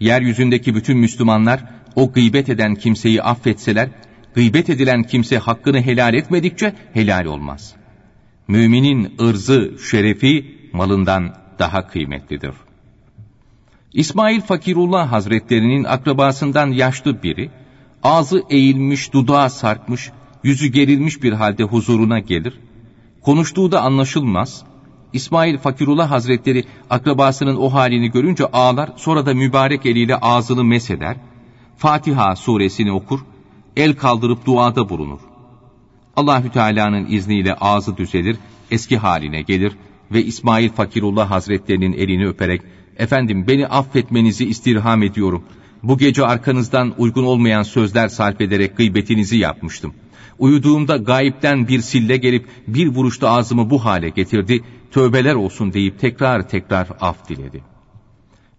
[0.00, 1.64] Yeryüzündeki bütün Müslümanlar
[1.94, 3.88] o gıybet eden kimseyi affetseler,
[4.34, 7.74] gıybet edilen kimse hakkını helal etmedikçe helal olmaz.
[8.48, 12.65] Müminin ırzı, şerefi malından daha kıymetlidir.
[13.96, 17.50] İsmail Fakirullah Hazretlerinin akrabasından yaşlı biri,
[18.02, 20.10] ağzı eğilmiş, dudağı sarkmış,
[20.42, 22.60] yüzü gerilmiş bir halde huzuruna gelir.
[23.22, 24.64] Konuştuğu da anlaşılmaz.
[25.12, 31.16] İsmail Fakirullah Hazretleri akrabasının o halini görünce ağlar, sonra da mübarek eliyle ağzını mesheder.
[31.76, 33.20] Fatiha suresini okur,
[33.76, 35.20] el kaldırıp duada bulunur.
[36.16, 38.36] Allahü Teala'nın izniyle ağzı düzelir,
[38.70, 39.72] eski haline gelir
[40.12, 42.62] ve İsmail Fakirullah Hazretlerinin elini öperek
[42.98, 45.44] Efendim beni affetmenizi istirham ediyorum.
[45.82, 49.94] Bu gece arkanızdan uygun olmayan sözler sarf ederek gıybetinizi yapmıştım.
[50.38, 54.64] Uyuduğumda gayipten bir sille gelip bir vuruşta ağzımı bu hale getirdi.
[54.90, 57.62] Tövbeler olsun deyip tekrar tekrar af diledi.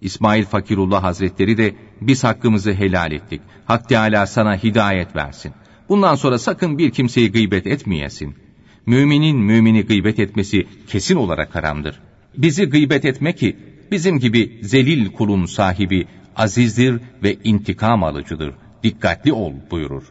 [0.02, 3.41] İsmail Fakirullah Hazretleri de biz hakkımızı helal ettik.
[3.65, 5.54] Hak Teala sana hidayet versin.
[5.89, 8.36] Bundan sonra sakın bir kimseyi gıybet etmeyesin.
[8.86, 12.00] Müminin mümini gıybet etmesi kesin olarak haramdır.
[12.38, 13.56] Bizi gıybet etme ki
[13.91, 18.54] bizim gibi zelil kulun sahibi azizdir ve intikam alıcıdır.
[18.84, 20.04] Dikkatli ol buyurur.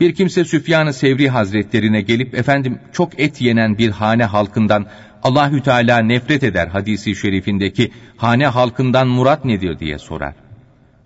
[0.00, 4.86] Bir kimse Süfyan-ı Sevri Hazretlerine gelip efendim çok et yenen bir hane halkından
[5.22, 10.34] Allahü Teala nefret eder hadisi şerifindeki hane halkından murat nedir diye sorar.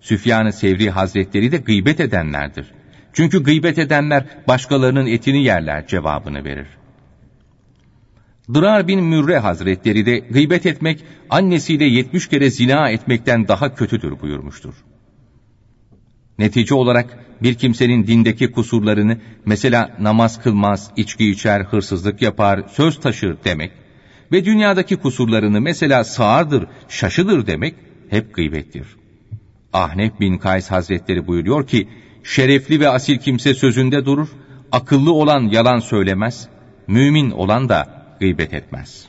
[0.00, 2.66] Süfyan-ı Sevri Hazretleri de gıybet edenlerdir.
[3.12, 6.66] Çünkü gıybet edenler başkalarının etini yerler cevabını verir.
[8.54, 14.74] Dırar bin Mürre Hazretleri de gıybet etmek annesiyle yetmiş kere zina etmekten daha kötüdür buyurmuştur.
[16.38, 23.36] Netice olarak bir kimsenin dindeki kusurlarını mesela namaz kılmaz, içki içer, hırsızlık yapar, söz taşır
[23.44, 23.72] demek
[24.32, 27.74] ve dünyadaki kusurlarını mesela sağırdır, şaşıdır demek
[28.08, 28.86] hep gıybettir.
[29.72, 31.88] Ahnef bin Kays Hazretleri buyuruyor ki,
[32.24, 34.28] şerefli ve asil kimse sözünde durur,
[34.72, 36.48] akıllı olan yalan söylemez,
[36.86, 39.08] mümin olan da gıybet etmez.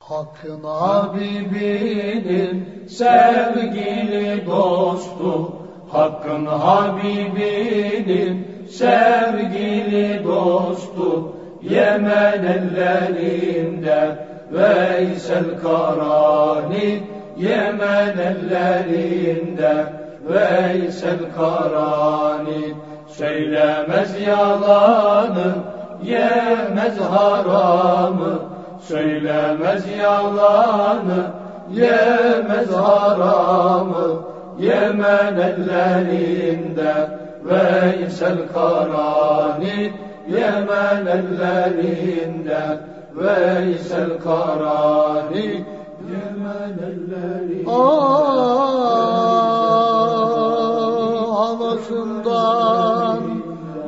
[0.00, 5.52] Hakkın Habibinin sevgili dostu,
[5.88, 17.02] Hakkın Habibinin sevgili dostu, Yemen ellerinde Veysel Karani,
[17.38, 19.86] Yemen ellerinde
[20.28, 22.74] Veysel Karani,
[23.08, 25.54] söylemez yalanı,
[26.02, 28.38] yemez haramı,
[28.80, 31.30] söylemez yalanı,
[31.70, 34.24] yemez haramı,
[34.58, 37.08] Yemen ellerinde
[37.44, 39.92] Veysel Karani,
[40.28, 42.78] Yemen ellerinde
[43.14, 45.64] Veysel Karani,
[46.10, 48.14] Yemen ellerinde Ah,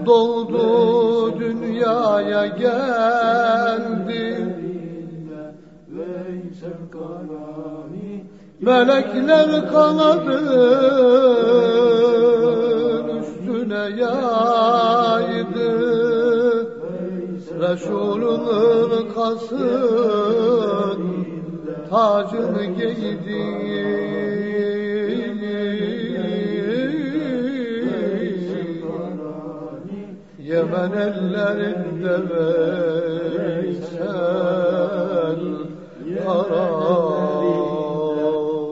[0.09, 4.27] anasından dünyaya geldi.
[8.61, 10.77] Melekler kanadın
[13.19, 15.71] üstüne yaydı.
[17.61, 21.01] Resulün kasın
[21.91, 24.36] tacını giydi
[30.67, 32.17] Yemen ellerinde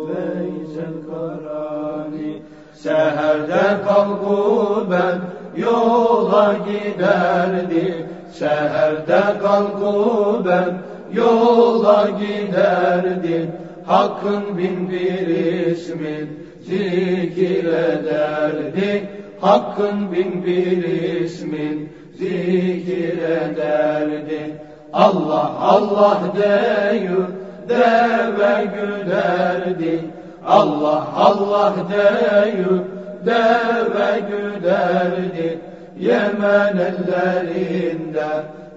[0.08, 2.42] Veysel Karani.
[2.74, 5.18] Seherde kalkuben
[5.56, 8.06] yola giderdi.
[8.32, 10.78] Seherde kalkuben
[11.12, 13.50] yola giderdi.
[13.86, 15.26] Hakkın bin bir
[15.66, 19.13] ismin zikir ederdi
[19.44, 20.84] Hakkın bin bir
[21.20, 24.56] ismin zikir ederdi.
[24.92, 27.24] Allah Allah deyür
[27.68, 30.00] deve güderdi.
[30.46, 32.80] Allah Allah deyür
[33.26, 35.58] deve güderdi.
[35.98, 38.28] Yemen ellerinde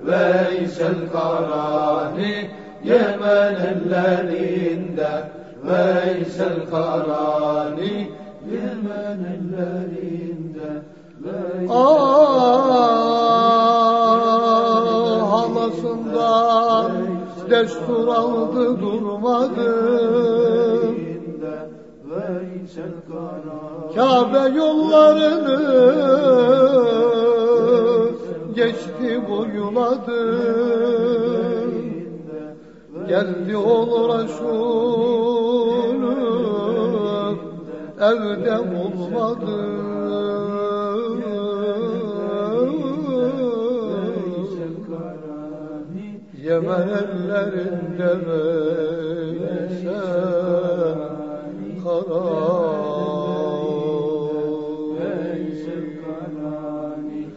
[0.06, 2.50] Veysel Karani
[2.84, 5.10] Yemen ellerinde
[5.64, 8.12] Veysel Karani
[8.52, 10.37] Yemen ellerinde
[11.70, 12.38] Ah
[15.32, 16.92] halasından
[17.50, 19.98] destur aldı durmadı.
[23.96, 25.58] Kabe yollarını
[28.56, 30.22] geçti boyuladı.
[33.08, 34.68] Geldi ol Resulü
[38.02, 39.87] evde bulmadı
[46.58, 48.12] Yemen ellerinde
[54.98, 57.28] Veysel Karani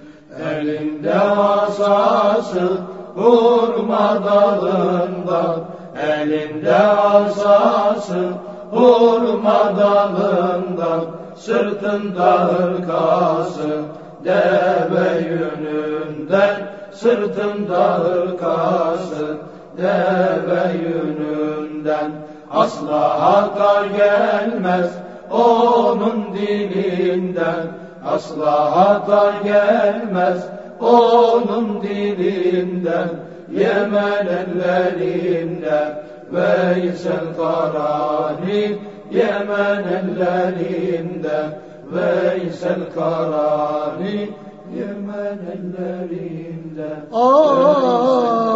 [0.51, 2.79] Elinde asası
[3.15, 5.65] hurma dalından
[5.97, 8.29] Elinde asası
[8.71, 11.05] hurma dalından
[11.37, 13.83] Sırtında hırkası
[14.25, 16.70] deve yününden
[17.01, 19.37] Sırtında hırkası
[19.79, 22.11] deve yününden
[22.51, 24.91] Asla hata gelmez
[25.31, 27.67] onun dilinden.
[28.07, 30.47] Asla hata gelmez
[30.81, 33.09] onun dilinden.
[33.53, 38.79] Yemen ellerinde Veysel Karani
[39.11, 41.61] Yemen ellerinde
[41.93, 44.31] Veysel Karani
[44.77, 48.51] Yemen ellerinde Ah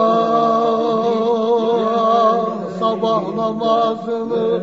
[2.79, 4.63] sabah namazını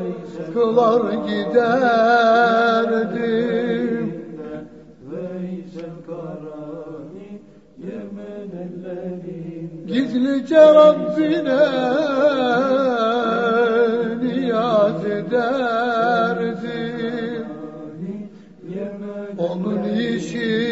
[0.54, 1.62] kılar giderdim.
[5.12, 7.32] Veysel Karani
[7.77, 11.62] Yemen ellerinde Gizlice Rabbine
[14.21, 16.21] niyaz ederdim.
[19.38, 20.70] Onun işi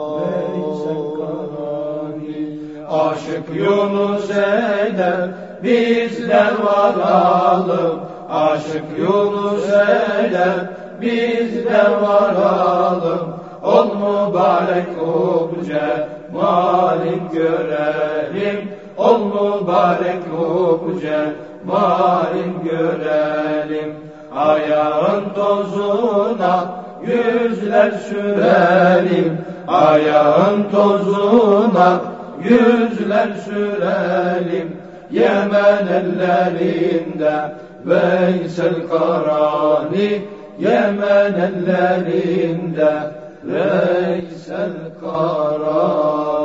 [2.90, 5.30] Aşık Yunus eder
[5.64, 13.34] bizler varalım Aşık Yunus eder bizler varalım.
[13.64, 18.70] Ol mübarek obce malin görelim.
[18.98, 21.20] Ol mübarek obce
[21.66, 23.96] malin görelim.
[24.36, 29.38] Ayağın tozuna yüzler sürelim.
[29.68, 32.02] Ayağın tozuna
[32.44, 34.78] yüzler sürelim.
[35.12, 37.52] Yemen ellerinde
[37.86, 40.22] Veysel Karani
[40.60, 43.12] Yemen ellerinde
[43.44, 46.37] Veysel Karani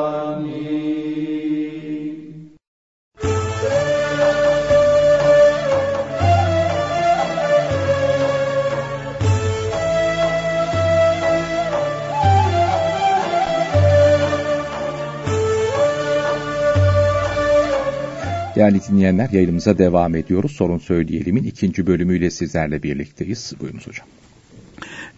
[18.56, 20.52] Değerli dinleyenler yayınımıza devam ediyoruz.
[20.52, 23.52] Sorun Söyleyelim'in ikinci bölümüyle sizlerle birlikteyiz.
[23.60, 24.06] Buyurunuz hocam.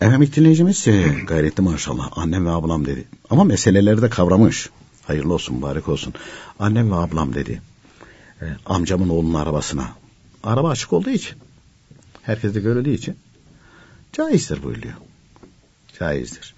[0.01, 3.05] Efendim ilk dinleyicimiz e, gayretli maşallah annem ve ablam dedi.
[3.31, 4.71] Ama meseleleri de kavramış.
[5.03, 6.15] Hayırlı olsun, mübarek olsun.
[6.59, 7.61] Annem ve ablam dedi.
[8.43, 9.89] E, amcamın oğlunun arabasına.
[10.45, 11.37] Araba açık olduğu için.
[12.23, 13.17] Herkes de görüldüğü için.
[14.13, 14.95] Caizdir buyuruyor.
[15.99, 16.55] Caizdir.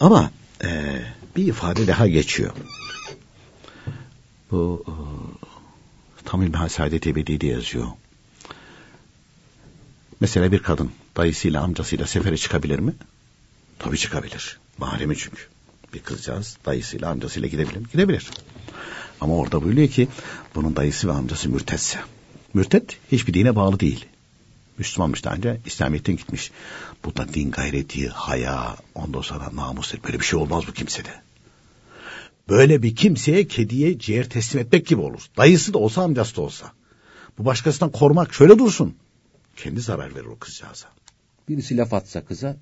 [0.00, 0.30] Ama
[0.64, 1.00] e,
[1.36, 2.50] bir ifade daha geçiyor.
[4.50, 4.92] Bu e,
[6.24, 7.86] Tamil Mehal Saadet Ebedi'de yazıyor.
[10.20, 12.94] Mesela bir kadın dayısıyla amcasıyla sefere çıkabilir mi?
[13.78, 14.58] Tabii çıkabilir.
[14.78, 15.42] Mahremi çünkü.
[15.94, 17.86] Bir kızcağız dayısıyla amcasıyla gidebilir mi?
[17.92, 18.30] Gidebilir.
[19.20, 20.08] Ama orada buyuruyor ki
[20.54, 22.00] bunun dayısı ve amcası mürtetse.
[22.54, 24.06] Mürtet hiçbir dine bağlı değil.
[24.78, 26.50] Müslümanmış daha önce İslamiyet'ten gitmiş.
[27.04, 29.94] Bu da din gayreti, haya, ondan sonra namus.
[30.04, 31.22] Böyle bir şey olmaz bu kimsede.
[32.48, 35.26] Böyle bir kimseye kediye ciğer teslim etmek gibi olur.
[35.36, 36.72] Dayısı da olsa amcası da olsa.
[37.38, 38.94] Bu başkasından korumak şöyle dursun.
[39.56, 40.86] Kendi zarar verir o kızcağıza.
[41.48, 42.56] Birisi laf atsa kıza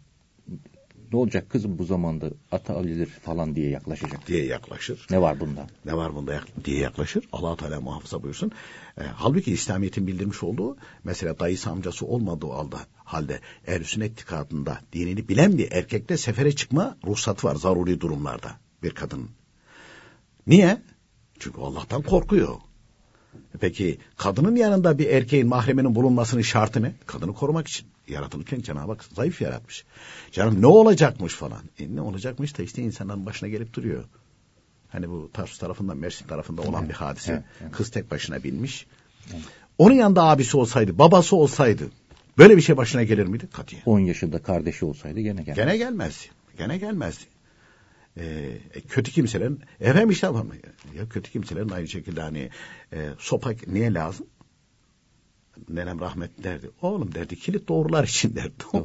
[1.13, 4.27] ne olacak kızım bu zamanda ata alınır falan diye yaklaşacak.
[4.27, 5.07] Diye yaklaşır.
[5.11, 5.67] Ne var bunda?
[5.85, 7.25] Ne var bunda yak- diye yaklaşır.
[7.33, 8.53] allah Teala muhafaza buyursun.
[8.99, 14.27] E, halbuki İslamiyet'in bildirmiş olduğu mesela dayısı amcası olmadığı halde, halde ehl sünnet
[14.93, 18.51] dinini bilen bir erkekle sefere çıkma ruhsatı var zaruri durumlarda
[18.83, 19.31] bir kadın.
[20.51, 20.79] Niye?
[21.39, 22.57] Çünkü Allah'tan korkuyor.
[23.61, 26.93] Peki kadının yanında bir erkeğin mahreminin bulunmasının şartı ne?
[27.07, 27.87] Kadını korumak için.
[28.09, 29.85] Yaratılırken Cenab-ı Hak zayıf yaratmış.
[30.33, 31.63] Canım ne olacakmış falan.
[31.79, 34.05] E, ne olacakmış da işte insanların başına gelip duruyor.
[34.89, 37.33] Hani bu Tarsus tarafından Mersin tarafında olan bir hadise.
[37.33, 37.73] evet, evet.
[37.73, 38.87] Kız tek başına binmiş.
[39.79, 41.91] Onun yanında abisi olsaydı, babası olsaydı
[42.39, 43.49] böyle bir şey başına gelir miydi?
[43.53, 43.83] Katiyen.
[43.87, 45.57] 10 yaşında kardeşi olsaydı gene gelmez.
[45.57, 46.25] Gene gelmezdi.
[46.59, 47.25] Gene gelmezdi.
[48.19, 50.45] Ee, kötü kimselerin efendim işte ama
[50.97, 52.51] ya kötü kimselerin aynı şekilde hani
[52.93, 54.27] e, sopa niye lazım?
[55.69, 56.71] Nenem rahmet derdi.
[56.83, 58.53] Oğlum derdi kilit doğrular için derdi.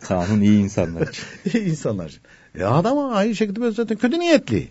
[0.00, 1.24] Kanun iyi insanlar için.
[1.58, 2.20] İyi insanlar için.
[2.58, 4.68] E adam aynı şekilde böyle zaten kötü niyetli.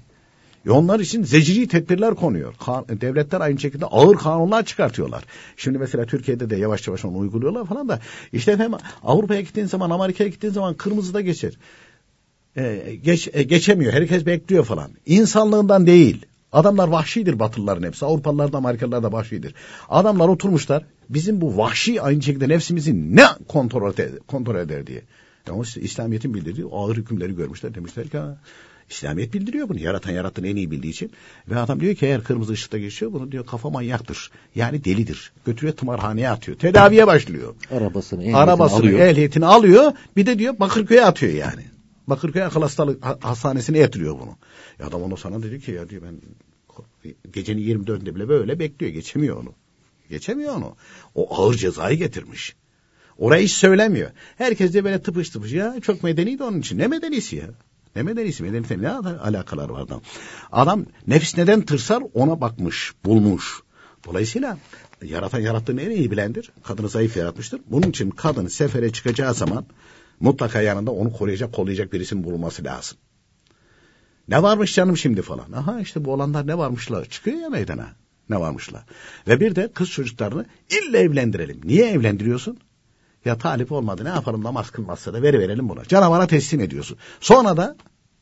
[0.66, 2.54] E onlar için zeciri tedbirler konuyor.
[2.66, 5.24] Kan- devletler aynı şekilde ağır kanunlar çıkartıyorlar.
[5.58, 8.00] Şimdi mesela Türkiye'de de yavaş yavaş onu uyguluyorlar falan da.
[8.34, 11.54] İşte efendim Avrupa'ya gittiğin zaman, Amerika'ya gittiğin zaman kırmızıda geçer.
[12.58, 13.94] E, geç, e, geçemiyor.
[13.94, 14.92] Herkes bekliyor falan.
[15.06, 16.26] İnsanlığından değil.
[16.52, 18.06] Adamlar vahşidir Batılıların hepsi.
[18.06, 19.56] Avrupalılar da Amerikalılar da vahşidir.
[19.90, 20.84] Adamlar oturmuşlar.
[21.10, 25.02] Bizim bu vahşi aynı şekilde nefsimizi ne kontrol eder, kontrol eder diye.
[25.64, 27.76] İşte İslamiyet'in bildirdiği ağır hükümleri görmüşler.
[27.76, 28.18] Demişler ki
[28.90, 29.80] İslamiyet bildiriyor bunu.
[29.80, 31.12] Yaratan yarattığını en iyi bildiği için.
[31.50, 34.32] Ve adam diyor ki eğer kırmızı ışıkta geçiyor bunu diyor kafa manyaktır.
[34.56, 35.32] Yani delidir.
[35.46, 36.58] Götürüyor tımarhaneye atıyor.
[36.58, 37.56] Tedaviye başlıyor.
[37.72, 39.00] Arabasını, ehliyetini Arabasını, alıyor.
[39.00, 39.92] ehliyetini alıyor.
[40.16, 41.73] Bir de diyor Bakırköy'e atıyor yani.
[42.08, 44.38] Bakırköy akıl hastalık ha- hastanesine yatırıyor bunu.
[44.80, 46.22] Ya adam onu sana dedi ki ya diyor ben
[47.34, 48.92] gecenin 24'ünde bile böyle bekliyor.
[48.94, 49.54] Geçemiyor onu.
[50.10, 50.76] Geçemiyor onu.
[51.16, 52.56] O ağır cezayı getirmiş.
[53.18, 54.12] Orayı hiç söylemiyor.
[54.38, 55.52] Herkes de böyle tıpış tıpış.
[55.52, 56.78] Ya çok medeniydi onun için.
[56.78, 57.50] Ne medenisi ya?
[57.96, 58.44] Ne medenisi?
[58.44, 60.02] Medeniyetle ne ala- alakalar var adam?
[60.52, 63.62] Adam nefis neden tırsar ona bakmış, bulmuş.
[64.06, 64.58] Dolayısıyla
[65.04, 66.52] yaratan yarattığını en iyi bilendir.
[66.64, 67.62] Kadını zayıf yaratmıştır.
[67.68, 69.66] Bunun için kadın sefere çıkacağı zaman
[70.24, 72.98] mutlaka yanında onu koruyacak, kollayacak birisinin bulunması lazım.
[74.28, 75.52] Ne varmış canım şimdi falan.
[75.52, 77.06] Aha işte bu olanlar ne varmışlar.
[77.06, 77.88] Çıkıyor ya meydana.
[78.30, 78.84] Ne varmışlar.
[79.28, 81.62] Ve bir de kız çocuklarını illa evlendirelim.
[81.64, 82.60] Niye evlendiriyorsun?
[83.26, 85.86] Ya talip olmadı ne yapalım namaz kılmazsa da veri verelim buna.
[85.86, 86.98] Canavara teslim ediyorsun.
[87.20, 87.76] Sonra da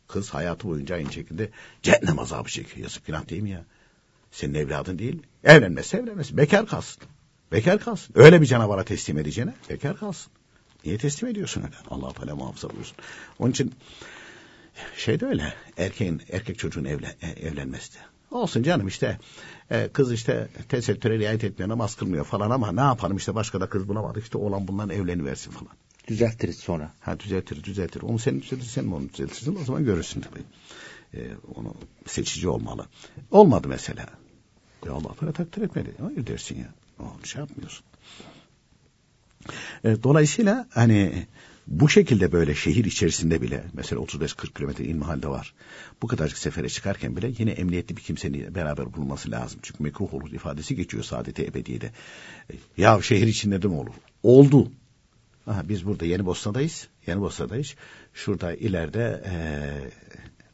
[0.07, 1.49] kız hayatı boyunca aynı şekilde
[1.81, 2.83] cehennem azabı çekiyor.
[2.83, 3.65] Yazık günah değil mi ya?
[4.31, 5.23] Senin evladın değil.
[5.43, 6.37] Evlenmezse evlenmesin.
[6.37, 7.03] Bekar kalsın.
[7.51, 8.13] Bekar kalsın.
[8.17, 10.31] Öyle bir canavara teslim edeceğine bekar kalsın.
[10.85, 11.75] Niye teslim ediyorsun öyle?
[11.89, 12.97] Allah Teala muhafaza buyursun.
[13.39, 13.73] Onun için
[14.97, 15.53] şey de öyle.
[15.77, 17.97] Erkeğin erkek çocuğun evlen, e, evlenmesi de.
[18.31, 19.17] Olsun canım işte
[19.71, 23.69] e, kız işte tesettüre riayet etmiyor namaz kılmıyor falan ama ne yapalım işte başka da
[23.69, 25.73] kız bulamadık işte oğlan bundan evleniversin falan.
[26.07, 26.91] Düzeltiriz sonra.
[26.99, 28.01] Ha düzeltir düzeltir.
[28.01, 30.43] Onu sen düzeltirsin sen mi onu düzeltirsin o zaman görürsün tabii.
[31.13, 31.75] E, onu
[32.07, 32.85] seçici olmalı.
[33.31, 34.05] Olmadı mesela.
[34.85, 35.91] Ya Allah Teala takdir etmedi.
[36.01, 36.73] Hayır dersin ya.
[36.99, 37.85] Onu şey yapmıyorsun.
[39.83, 41.25] E, dolayısıyla hani
[41.67, 45.53] bu şekilde böyle şehir içerisinde bile mesela 35-40 kilometre ilmihalde var.
[46.01, 49.59] Bu kadarcık sefere çıkarken bile yine emniyetli bir kimsenin beraber bulunması lazım.
[49.63, 51.91] Çünkü mekruh olur ifadesi geçiyor saadeti ebediyede.
[52.51, 53.93] E, ya şehir içinde de mi olur?
[54.23, 54.71] Oldu.
[55.47, 56.87] Aha, biz burada Yeni Bosna'dayız.
[57.07, 57.75] Yeni Bosna'dayız.
[58.13, 59.33] Şurada ileride e,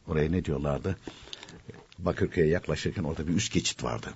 [0.06, 0.96] oraya ne diyorlardı?
[1.98, 4.06] Bakırköy'e yaklaşırken orada bir üst geçit vardı.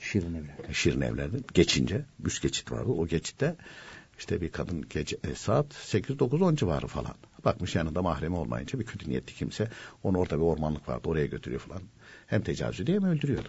[0.00, 0.74] Şirin evler.
[0.74, 2.90] Şirin evlerde geçince üst geçit vardı.
[2.90, 3.56] O geçitte
[4.18, 7.14] işte bir kadın gece e, saat 8-9-10 civarı falan.
[7.44, 9.68] Bakmış yanında mahremi olmayınca bir kötü niyetli kimse
[10.02, 11.82] onu orada bir ormanlık vardı oraya götürüyor falan.
[12.26, 13.48] Hem tecavüz ediyor hem öldürüyordu.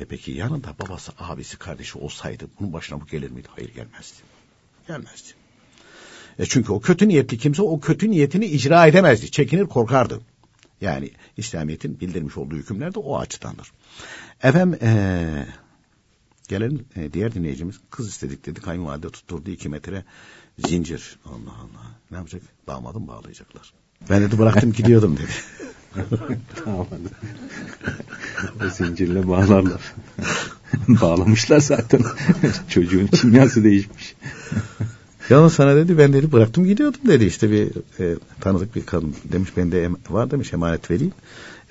[0.00, 3.48] E peki yanında babası, abisi, kardeşi olsaydı bunun başına bu gelir miydi?
[3.50, 4.16] Hayır gelmezdi.
[4.88, 5.28] Gelmezdi.
[6.38, 9.30] E çünkü o kötü niyetli kimse o kötü niyetini icra edemezdi.
[9.30, 10.20] Çekinir korkardı.
[10.80, 13.72] Yani İslamiyet'in bildirmiş olduğu hükümler de o açıdandır.
[14.42, 15.46] Efendim ee,
[16.48, 20.04] gelelim e, diğer dinleyicimiz kız istedik dedi kayınvalide tutturdu iki metre
[20.58, 21.18] zincir.
[21.24, 23.72] Allah Allah ne yapacak damadım bağlayacaklar.
[24.10, 25.32] Ben dedi bıraktım gidiyordum dedi.
[26.66, 26.86] o
[28.70, 29.94] zincirle bağlarlar.
[30.88, 32.00] Bağlamışlar zaten.
[32.68, 34.14] Çocuğun kimyası değişmiş.
[35.30, 37.70] Yalnız sana dedi ben dedi bıraktım gidiyordum dedi işte bir
[38.00, 41.12] e, tanıdık bir kadın demiş bende var demiş emanet vereyim.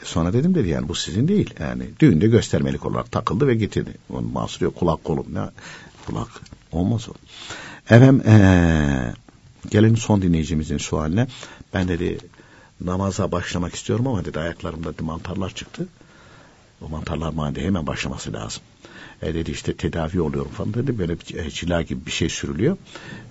[0.03, 3.93] Sonra dedim dedi yani bu sizin değil yani düğünde göstermelik olarak takıldı ve getirdi.
[4.09, 5.49] Onun mahsuru yok kulak kolum ne
[6.05, 6.27] kulak
[6.71, 7.13] olmaz o.
[7.85, 9.13] Efendim e,
[9.69, 11.27] gelelim son dinleyicimizin sualine
[11.73, 12.17] ben dedi
[12.81, 15.87] namaza başlamak istiyorum ama dedi ayaklarımda dedi, mantarlar çıktı.
[16.81, 18.63] O mantarlar bana dedi, hemen başlaması lazım.
[19.23, 20.99] E dedi işte tedavi oluyorum falan dedi.
[20.99, 22.77] Böyle bir e, cila gibi bir şey sürülüyor.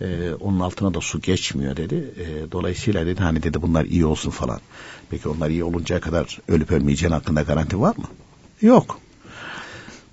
[0.01, 1.95] E, onun altına da su geçmiyor dedi.
[1.95, 4.61] E, dolayısıyla dedi hani dedi bunlar iyi olsun falan.
[5.11, 8.05] Peki onlar iyi oluncaya kadar ölüp ölmeyeceğin hakkında garanti var mı?
[8.61, 8.99] Yok.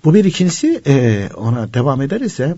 [0.04, 2.56] Bu bir ikincisi e, ona devam ederse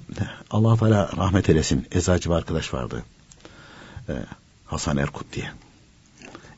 [0.51, 1.87] Allah Teala rahmet eylesin.
[1.93, 3.03] Eczacı bir arkadaş vardı.
[4.09, 4.13] E,
[4.67, 5.51] Hasan Erkut diye.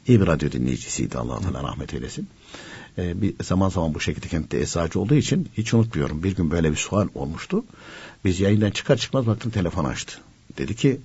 [0.07, 2.29] İyi bir radyo dinleyicisiydi Allah Teala rahmet eylesin.
[2.99, 6.23] Ee, bir zaman zaman bu şekilde kentte eczacı olduğu için hiç unutmuyorum.
[6.23, 7.65] Bir gün böyle bir sual olmuştu.
[8.25, 10.19] Biz yayından çıkar çıkmaz baktım telefon açtı.
[10.59, 11.01] Dedi ki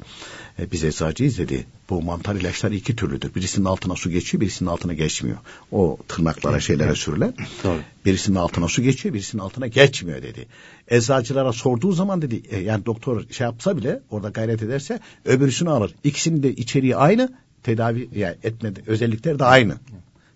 [0.60, 1.66] e, biz eczacıyız dedi.
[1.90, 3.36] Bu mantar ilaçları iki türlüdür.
[3.36, 5.38] Birisinin altına su geçiyor, birisinin altına geçmiyor.
[5.72, 7.34] O tırnaklara şeylere sürülen.
[7.64, 7.82] Tabii.
[8.06, 10.48] Birisinin altına su geçiyor, birisinin altına geçmiyor dedi.
[10.88, 15.96] Eczacılara sorduğu zaman dedi e, yani doktor şey yapsa bile orada gayret ederse öbürüsünü alır.
[16.04, 17.34] İkisinin de içeriği aynı,
[17.64, 19.78] tedavi yani etmedi özellikleri de aynı.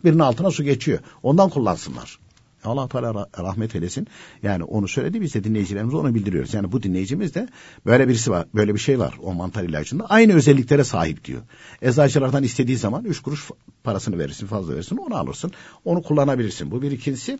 [0.03, 0.99] Birinin altına su geçiyor.
[1.23, 2.19] Ondan kullansınlar.
[2.65, 4.07] Allah Teala rah- rahmet eylesin.
[4.43, 6.53] Yani onu söyledi biz de dinleyicilerimize onu bildiriyoruz.
[6.53, 7.47] Yani bu dinleyicimiz de
[7.85, 10.05] böyle birisi var, böyle bir şey var o mantar ilacında.
[10.09, 11.41] Aynı özelliklere sahip diyor.
[11.81, 13.49] Eczacılardan istediği zaman üç kuruş
[13.83, 15.51] parasını verirsin, fazla verirsin, onu alırsın.
[15.85, 16.71] Onu kullanabilirsin.
[16.71, 17.39] Bu bir ikincisi.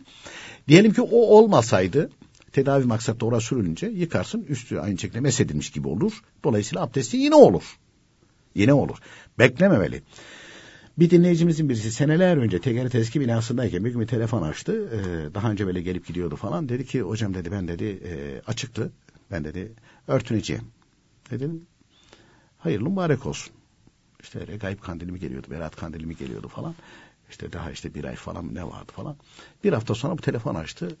[0.68, 2.10] Diyelim ki o olmasaydı
[2.52, 6.22] tedavi maksatlı oraya sürülünce yıkarsın üstü aynı şekilde mesedilmiş gibi olur.
[6.44, 7.78] Dolayısıyla abdesti yine olur.
[8.54, 8.98] Yine olur.
[9.38, 10.02] Beklememeli.
[10.98, 14.88] Bir dinleyicimizin birisi seneler önce TGRT eski binasındayken bir gün bir telefon açtı.
[14.92, 16.68] Ee, daha önce böyle gelip gidiyordu falan.
[16.68, 18.92] Dedi ki hocam dedi ben dedi e, açıktı.
[19.30, 19.72] Ben dedi
[20.08, 20.64] örtüneceğim.
[21.30, 21.66] Dedim
[22.58, 23.54] hayırlı mübarek olsun.
[24.20, 26.74] İşte regaib kandili mi geliyordu, berat kandili mi geliyordu falan.
[27.30, 29.16] İşte daha işte bir ay falan ne vardı falan.
[29.64, 30.96] Bir hafta sonra bu telefon açtı.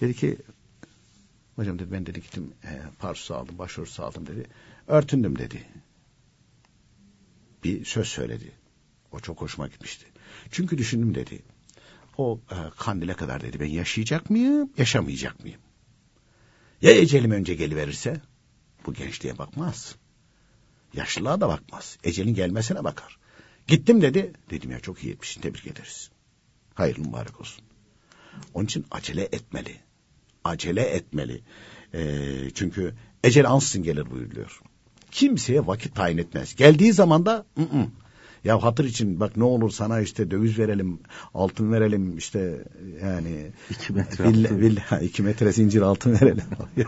[0.00, 0.36] Dedi ki
[1.56, 4.46] hocam dedi ben dedi gittim e, parsusu aldım, başörtüsü aldım dedi.
[4.86, 5.66] Örtündüm dedi.
[7.64, 8.59] Bir söz söyledi.
[9.12, 10.06] O çok hoşuma gitmişti.
[10.50, 11.42] Çünkü düşündüm dedi.
[12.18, 15.60] O e, kandile kadar dedi ben yaşayacak mıyım, yaşamayacak mıyım?
[16.82, 18.20] Ya ecelim önce geliverirse?
[18.86, 19.94] Bu gençliğe bakmaz.
[20.94, 21.98] Yaşlılığa da bakmaz.
[22.04, 23.18] Ecelin gelmesine bakar.
[23.66, 24.32] Gittim dedi.
[24.50, 26.10] Dedim ya çok iyi etmişsin tebrik ederiz.
[26.74, 27.64] Hayırlı mübarek olsun.
[28.54, 29.76] Onun için acele etmeli.
[30.44, 31.42] Acele etmeli.
[31.94, 32.94] E, çünkü
[33.24, 34.60] ecel ansızın gelir buyuruluyor.
[35.10, 36.54] Kimseye vakit tayin etmez.
[36.56, 37.88] Geldiği zaman da ı -ı.
[38.44, 40.98] Ya hatır için bak ne olur sana işte döviz verelim,
[41.34, 42.64] altın verelim işte
[43.02, 44.60] yani İki metre villa, altın.
[44.60, 46.44] villa, iki metre zincir altın verelim.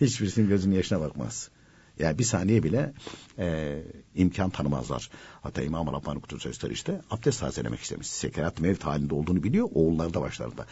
[0.00, 1.50] Hiçbirisinin gözünün yaşına bakmaz.
[1.98, 2.92] Yani bir saniye bile
[3.38, 3.78] e,
[4.14, 5.10] imkan tanımazlar.
[5.42, 8.06] Hatta İmam-ı Rabbani Kutu Sözleri işte abdest tazelemek istemiş.
[8.06, 9.68] Sekerat mevt halinde olduğunu biliyor.
[9.74, 10.66] Oğulları da başlarında.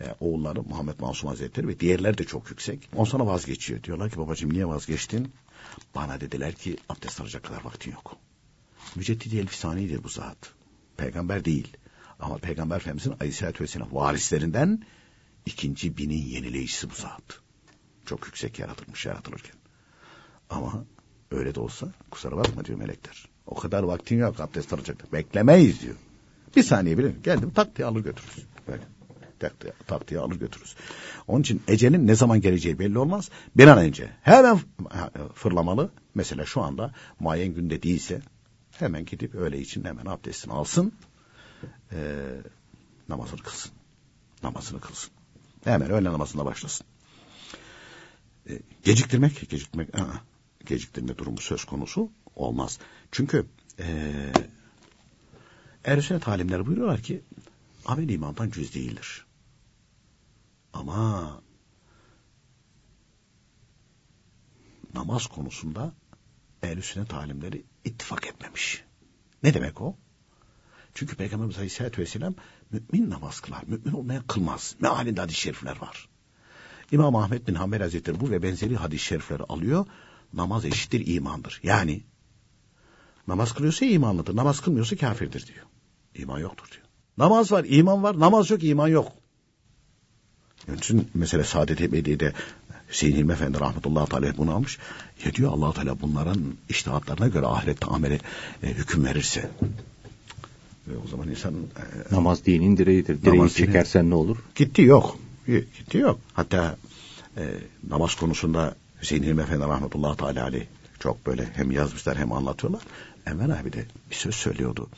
[0.00, 2.88] E, oğulları Muhammed Masum Hazretleri ve diğerleri de çok yüksek.
[2.96, 3.82] On sonra vazgeçiyor.
[3.82, 5.32] Diyorlar ki babacığım niye vazgeçtin?
[5.94, 8.16] Bana dediler ki abdest alacak kadar vaktin yok.
[8.96, 10.52] Müceddidi Elfisani'dir bu zat.
[10.96, 11.76] Peygamber değil.
[12.20, 14.82] Ama Peygamber Efendimiz'in Aleyhisselatü Vesselam varislerinden
[15.46, 17.40] ikinci binin yenileyicisi bu zat.
[18.06, 19.56] Çok yüksek yaratılmış yaratılırken.
[20.50, 20.84] Ama
[21.30, 23.28] öyle de olsa kusura bakma diyor melekler.
[23.46, 25.12] O kadar vaktin yok abdest alacak.
[25.12, 25.96] Beklemeyiz diyor.
[26.56, 28.44] Bir saniye bile geldim tak diye alır götürürüz.
[28.68, 28.82] Böyle.
[29.38, 30.76] Tak diye, tak diye alır götürürüz.
[31.28, 33.30] Onun için ecelin ne zaman geleceği belli olmaz.
[33.56, 34.60] Bir an önce hemen
[35.34, 35.90] fırlamalı.
[36.14, 38.20] Mesela şu anda muayyen günde değilse
[38.82, 40.92] hemen gidip öğle için hemen abdestini alsın.
[41.92, 42.28] E,
[43.08, 43.72] namazını kılsın.
[44.42, 45.10] Namazını kılsın.
[45.64, 46.86] Hemen öğle namazına başlasın.
[48.48, 50.20] E, geciktirmek, geciktirmek, aa,
[50.66, 52.78] geciktirme durumu söz konusu olmaz.
[53.12, 53.46] Çünkü
[53.78, 54.32] e,
[55.84, 57.22] ehl sünnet alimleri buyuruyorlar ki
[57.86, 59.26] amel imandan cüz değildir.
[60.72, 61.40] Ama
[64.94, 65.92] namaz konusunda
[66.62, 68.84] ehl sünnet alimleri ittifak etmemiş.
[69.42, 69.96] Ne demek o?
[70.94, 72.34] Çünkü Peygamberimiz Aleyhisselatü Vesselam
[72.70, 73.62] mümin namaz kılar.
[73.66, 74.76] Mümin olmayan kılmaz.
[74.80, 76.08] Mealinde hadis-i şerifler var.
[76.92, 79.86] İmam Ahmet bin Hanbel Hazretleri bu ve benzeri hadis-i şerifleri alıyor.
[80.32, 81.60] Namaz eşittir imandır.
[81.62, 82.02] Yani
[83.28, 84.36] namaz kılıyorsa imanlıdır.
[84.36, 85.66] Namaz kılmıyorsa kafirdir diyor.
[86.14, 86.84] İman yoktur diyor.
[87.18, 89.12] Namaz var, iman var, namaz yok, iman yok.
[90.68, 92.32] Onun için mesela Saadet-i Ebedi'de
[92.92, 94.78] Hüseyin Hilmi Efendi rahmetullahi teala bunu almış.
[95.24, 98.20] Ya diyor allah Teala bunların iştihatlarına göre ahirette ameli
[98.62, 99.50] e, hüküm verirse.
[100.88, 101.54] Ve o zaman insan...
[101.54, 103.22] E, namaz dinin direğidir.
[103.22, 104.36] Direği namaz çekersen dini, ne olur?
[104.54, 105.18] Gitti yok.
[105.46, 106.18] Gitti yok.
[106.34, 106.76] Hatta
[107.36, 107.42] e,
[107.88, 110.64] namaz konusunda Hüseyin Hilmi Efendi rahmetullahi teala aleyh
[111.00, 112.82] çok böyle hem yazmışlar hem anlatıyorlar.
[113.26, 114.88] Enver abi de bir söz söylüyordu.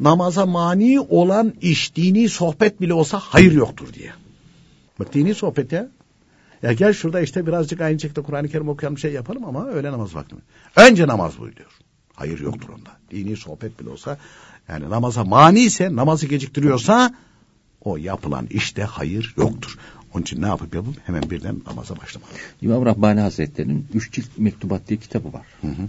[0.00, 4.12] Namaza mani olan iş dini sohbet bile olsa hayır yoktur diye.
[5.00, 5.88] Bak dini sohbet ya.
[6.62, 10.14] Ya gel şurada işte birazcık aynı şekilde Kur'an-ı Kerim okuyalım şey yapalım ama öyle namaz
[10.14, 10.36] vakti?
[10.76, 11.70] Önce namaz buyuruyor.
[12.14, 12.90] Hayır yoktur onda.
[13.10, 14.18] Dini sohbet bile olsa
[14.68, 17.14] yani namaza mani ise namazı geciktiriyorsa
[17.80, 19.78] o yapılan işte hayır yoktur.
[20.14, 22.28] Onun için ne yapıp yapıp hemen birden namaza başlamak.
[22.62, 25.46] İmam Rabbani Hazretleri'nin Üç Cilt Mektubat diye kitabı var.
[25.60, 25.88] Hı hı.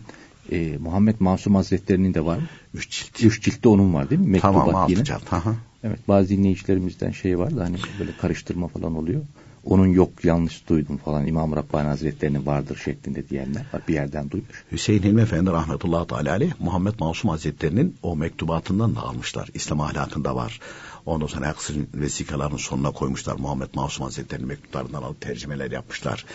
[0.52, 2.40] Ee, Muhammed Masum Hazretleri'nin de var?
[2.74, 3.24] Üç cilt.
[3.24, 4.28] Üç ciltte onun var değil mi?
[4.28, 5.32] Mektubat tamam, altı cilt.
[5.32, 5.56] Hı hı.
[5.84, 9.22] Evet bazı dinleyicilerimizden şey var da hani böyle karıştırma falan oluyor
[9.70, 13.82] onun yok yanlış duydum falan İmam Rabbani Hazretleri'nin vardır şeklinde diyenler var.
[13.88, 14.64] Bir yerden duymuş.
[14.72, 19.50] Hüseyin Hilmi Efendi rahmetullahi teala aleyh Muhammed Masum Hazretleri'nin o mektubatından da almışlar.
[19.54, 20.60] İslam ahlakında var.
[21.08, 23.36] Ondan sonra Aksır'ın vesikalarının sonuna koymuşlar.
[23.36, 26.26] Muhammed Masum Hazretleri'nin mektuplarından alıp tercümeler yapmışlar.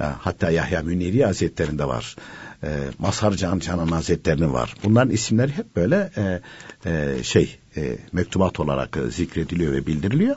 [0.00, 2.16] E, hatta Yahya Müniri Hazretleri'nde var.
[2.64, 2.68] E,
[2.98, 4.74] Mazhar Can Canan Hazretleri'nin var.
[4.84, 6.40] Bunların isimleri hep böyle e,
[6.90, 10.36] e, şey e, mektubat olarak e, zikrediliyor ve bildiriliyor.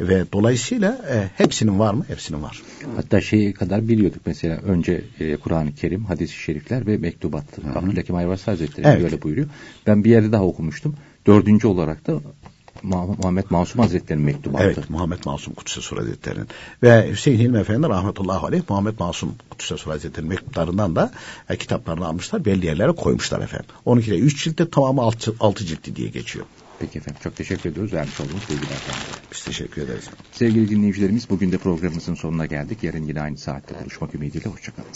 [0.00, 2.04] Ve dolayısıyla e, hepsinin var mı?
[2.08, 2.62] Hepsinin var.
[2.96, 7.44] Hatta şey kadar biliyorduk mesela önce e, Kur'an-ı Kerim, hadis-i şerifler ve mektubat.
[7.74, 9.02] Abdülhakim Ayvaz Hazretleri evet.
[9.02, 9.48] böyle buyuruyor.
[9.86, 10.96] Ben bir yerde daha okumuştum.
[11.26, 12.20] Dördüncü olarak da
[12.82, 14.64] Muhammed Masum Hazretleri'nin mektubatı.
[14.64, 16.48] Evet Muhammed Masum Kudüs'e Sur Hazretleri'nin.
[16.82, 21.12] Ve Hüseyin Hilmi Efendi rahmetullahi aleyh Muhammed Masum Kudüs'e Sur Hazretleri'nin mektuplarından da
[21.48, 22.44] e, kitaplarını almışlar.
[22.44, 23.66] Belli yerlere koymuşlar efendim.
[23.84, 26.46] Onunki de üç ciltte tamamı altı, altı ciltti diye geçiyor.
[26.78, 29.02] Peki efendim çok teşekkür ediyoruz vermiş olduğunuz bilgiler efendim.
[29.32, 30.04] Biz teşekkür ederiz.
[30.32, 32.82] Sevgili dinleyicilerimiz bugün de programımızın sonuna geldik.
[32.82, 34.88] Yarın yine aynı saatte buluşmak ümidiyle hoşçakalın.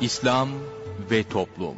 [0.00, 0.48] İslam
[1.10, 1.76] ve Toplum